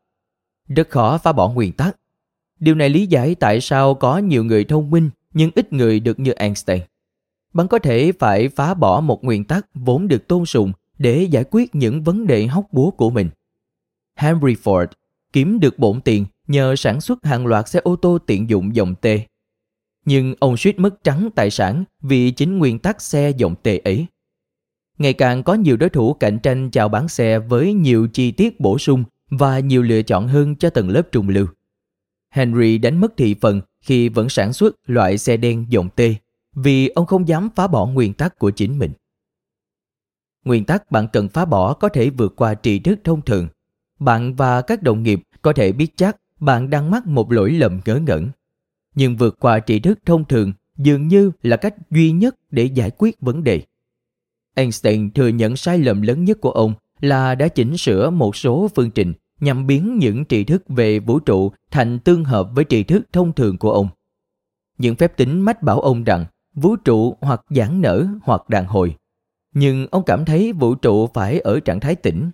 Rất 0.67 0.89
khó 0.89 1.17
phá 1.17 1.31
bỏ 1.31 1.49
nguyên 1.49 1.71
tắc. 1.71 1.97
Điều 2.59 2.75
này 2.75 2.89
lý 2.89 3.07
giải 3.07 3.35
tại 3.35 3.61
sao 3.61 3.93
có 3.93 4.17
nhiều 4.17 4.43
người 4.43 4.63
thông 4.63 4.91
minh 4.91 5.09
nhưng 5.33 5.51
ít 5.55 5.73
người 5.73 5.99
được 5.99 6.19
như 6.19 6.31
Einstein. 6.31 6.81
Bạn 7.53 7.67
có 7.67 7.79
thể 7.79 8.11
phải 8.19 8.49
phá 8.49 8.73
bỏ 8.73 9.01
một 9.01 9.23
nguyên 9.23 9.45
tắc 9.45 9.65
vốn 9.73 10.07
được 10.07 10.27
tôn 10.27 10.45
sùng 10.45 10.71
để 10.97 11.23
giải 11.23 11.43
quyết 11.51 11.75
những 11.75 12.03
vấn 12.03 12.27
đề 12.27 12.47
hóc 12.47 12.65
búa 12.71 12.91
của 12.91 13.09
mình. 13.09 13.29
Henry 14.15 14.53
Ford 14.53 14.87
kiếm 15.33 15.59
được 15.59 15.79
bổn 15.79 16.01
tiền 16.01 16.25
nhờ 16.47 16.75
sản 16.75 17.01
xuất 17.01 17.25
hàng 17.25 17.47
loạt 17.47 17.69
xe 17.69 17.79
ô 17.83 17.95
tô 17.95 18.17
tiện 18.17 18.49
dụng 18.49 18.75
dòng 18.75 18.95
T. 18.95 19.07
Nhưng 20.05 20.35
ông 20.39 20.57
suýt 20.57 20.79
mất 20.79 21.03
trắng 21.03 21.29
tài 21.35 21.49
sản 21.51 21.83
vì 22.01 22.31
chính 22.31 22.57
nguyên 22.57 22.79
tắc 22.79 23.01
xe 23.01 23.31
dòng 23.37 23.55
T 23.55 23.67
ấy. 23.83 24.05
Ngày 24.97 25.13
càng 25.13 25.43
có 25.43 25.53
nhiều 25.53 25.77
đối 25.77 25.89
thủ 25.89 26.13
cạnh 26.13 26.39
tranh 26.39 26.71
chào 26.71 26.89
bán 26.89 27.07
xe 27.07 27.39
với 27.39 27.73
nhiều 27.73 28.07
chi 28.07 28.31
tiết 28.31 28.59
bổ 28.59 28.77
sung 28.77 29.03
và 29.29 29.59
nhiều 29.59 29.83
lựa 29.83 30.01
chọn 30.01 30.27
hơn 30.27 30.55
cho 30.55 30.69
tầng 30.69 30.89
lớp 30.89 31.01
trung 31.11 31.29
lưu. 31.29 31.47
Henry 32.29 32.77
đánh 32.77 33.01
mất 33.01 33.17
thị 33.17 33.35
phần 33.41 33.61
khi 33.81 34.09
vẫn 34.09 34.29
sản 34.29 34.53
xuất 34.53 34.75
loại 34.85 35.17
xe 35.17 35.37
đen 35.37 35.65
dòng 35.69 35.89
T 35.89 36.01
vì 36.55 36.87
ông 36.87 37.05
không 37.05 37.27
dám 37.27 37.49
phá 37.55 37.67
bỏ 37.67 37.85
nguyên 37.85 38.13
tắc 38.13 38.39
của 38.39 38.51
chính 38.51 38.79
mình. 38.79 38.91
Nguyên 40.45 40.65
tắc 40.65 40.91
bạn 40.91 41.07
cần 41.13 41.29
phá 41.29 41.45
bỏ 41.45 41.73
có 41.73 41.89
thể 41.89 42.09
vượt 42.09 42.35
qua 42.35 42.55
tri 42.55 42.79
thức 42.79 42.99
thông 43.03 43.21
thường. 43.21 43.47
Bạn 43.99 44.35
và 44.35 44.61
các 44.61 44.83
đồng 44.83 45.03
nghiệp 45.03 45.21
có 45.41 45.53
thể 45.53 45.71
biết 45.71 45.97
chắc 45.97 46.17
bạn 46.39 46.69
đang 46.69 46.91
mắc 46.91 47.07
một 47.07 47.31
lỗi 47.31 47.51
lầm 47.51 47.79
ngớ 47.85 47.99
ngẩn. 47.99 48.29
Nhưng 48.95 49.17
vượt 49.17 49.37
qua 49.39 49.59
tri 49.59 49.79
thức 49.79 49.99
thông 50.05 50.25
thường 50.25 50.53
dường 50.77 51.07
như 51.07 51.31
là 51.41 51.57
cách 51.57 51.75
duy 51.91 52.11
nhất 52.11 52.35
để 52.51 52.63
giải 52.63 52.91
quyết 52.97 53.21
vấn 53.21 53.43
đề. 53.43 53.61
Einstein 54.55 55.11
thừa 55.11 55.27
nhận 55.27 55.55
sai 55.55 55.77
lầm 55.77 56.01
lớn 56.01 56.23
nhất 56.23 56.41
của 56.41 56.51
ông 56.51 56.73
là 56.99 57.35
đã 57.35 57.47
chỉnh 57.47 57.77
sửa 57.77 58.09
một 58.09 58.35
số 58.35 58.69
phương 58.75 58.91
trình 58.91 59.13
nhằm 59.39 59.67
biến 59.67 59.97
những 59.99 60.25
tri 60.25 60.43
thức 60.43 60.63
về 60.69 60.99
vũ 60.99 61.19
trụ 61.19 61.51
thành 61.71 61.99
tương 61.99 62.23
hợp 62.23 62.49
với 62.55 62.65
tri 62.69 62.83
thức 62.83 63.01
thông 63.11 63.33
thường 63.33 63.57
của 63.57 63.71
ông. 63.71 63.87
Những 64.77 64.95
phép 64.95 65.17
tính 65.17 65.41
mách 65.41 65.63
bảo 65.63 65.81
ông 65.81 66.03
rằng 66.03 66.25
vũ 66.53 66.75
trụ 66.75 67.17
hoặc 67.21 67.41
giãn 67.49 67.81
nở 67.81 68.07
hoặc 68.23 68.49
đàn 68.49 68.65
hồi. 68.65 68.95
Nhưng 69.53 69.87
ông 69.91 70.03
cảm 70.05 70.25
thấy 70.25 70.53
vũ 70.53 70.75
trụ 70.75 71.07
phải 71.13 71.39
ở 71.39 71.59
trạng 71.59 71.79
thái 71.79 71.95
tĩnh. 71.95 72.31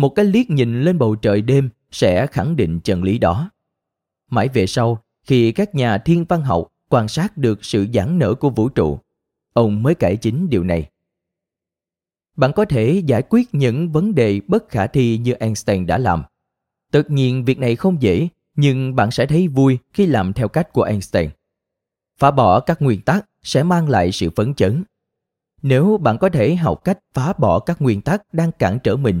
Một 0.00 0.08
cái 0.08 0.24
liếc 0.24 0.50
nhìn 0.50 0.82
lên 0.82 0.98
bầu 0.98 1.16
trời 1.16 1.42
đêm 1.42 1.70
sẽ 1.90 2.26
khẳng 2.26 2.56
định 2.56 2.80
chân 2.84 3.02
lý 3.02 3.18
đó. 3.18 3.50
Mãi 4.30 4.48
về 4.48 4.66
sau, 4.66 5.02
khi 5.24 5.52
các 5.52 5.74
nhà 5.74 5.98
thiên 5.98 6.24
văn 6.24 6.42
học 6.42 6.68
quan 6.88 7.08
sát 7.08 7.36
được 7.36 7.64
sự 7.64 7.86
giãn 7.94 8.18
nở 8.18 8.34
của 8.34 8.50
vũ 8.50 8.68
trụ, 8.68 8.98
ông 9.52 9.82
mới 9.82 9.94
cải 9.94 10.16
chính 10.16 10.50
điều 10.50 10.64
này. 10.64 10.90
Bạn 12.36 12.52
có 12.52 12.64
thể 12.64 13.02
giải 13.06 13.22
quyết 13.28 13.54
những 13.54 13.92
vấn 13.92 14.14
đề 14.14 14.40
bất 14.46 14.68
khả 14.68 14.86
thi 14.86 15.18
như 15.18 15.32
Einstein 15.32 15.86
đã 15.86 15.98
làm. 15.98 16.22
Tất 16.90 17.10
nhiên 17.10 17.44
việc 17.44 17.58
này 17.58 17.76
không 17.76 18.02
dễ, 18.02 18.28
nhưng 18.56 18.96
bạn 18.96 19.10
sẽ 19.10 19.26
thấy 19.26 19.48
vui 19.48 19.78
khi 19.92 20.06
làm 20.06 20.32
theo 20.32 20.48
cách 20.48 20.72
của 20.72 20.82
Einstein. 20.82 21.30
Phá 22.18 22.30
bỏ 22.30 22.60
các 22.60 22.82
nguyên 22.82 23.00
tắc 23.00 23.26
sẽ 23.42 23.62
mang 23.62 23.88
lại 23.88 24.12
sự 24.12 24.30
phấn 24.36 24.54
chấn. 24.54 24.84
Nếu 25.62 25.98
bạn 26.02 26.18
có 26.18 26.28
thể 26.28 26.56
học 26.56 26.80
cách 26.84 26.98
phá 27.14 27.32
bỏ 27.38 27.58
các 27.58 27.82
nguyên 27.82 28.00
tắc 28.00 28.34
đang 28.34 28.52
cản 28.52 28.78
trở 28.82 28.96
mình, 28.96 29.20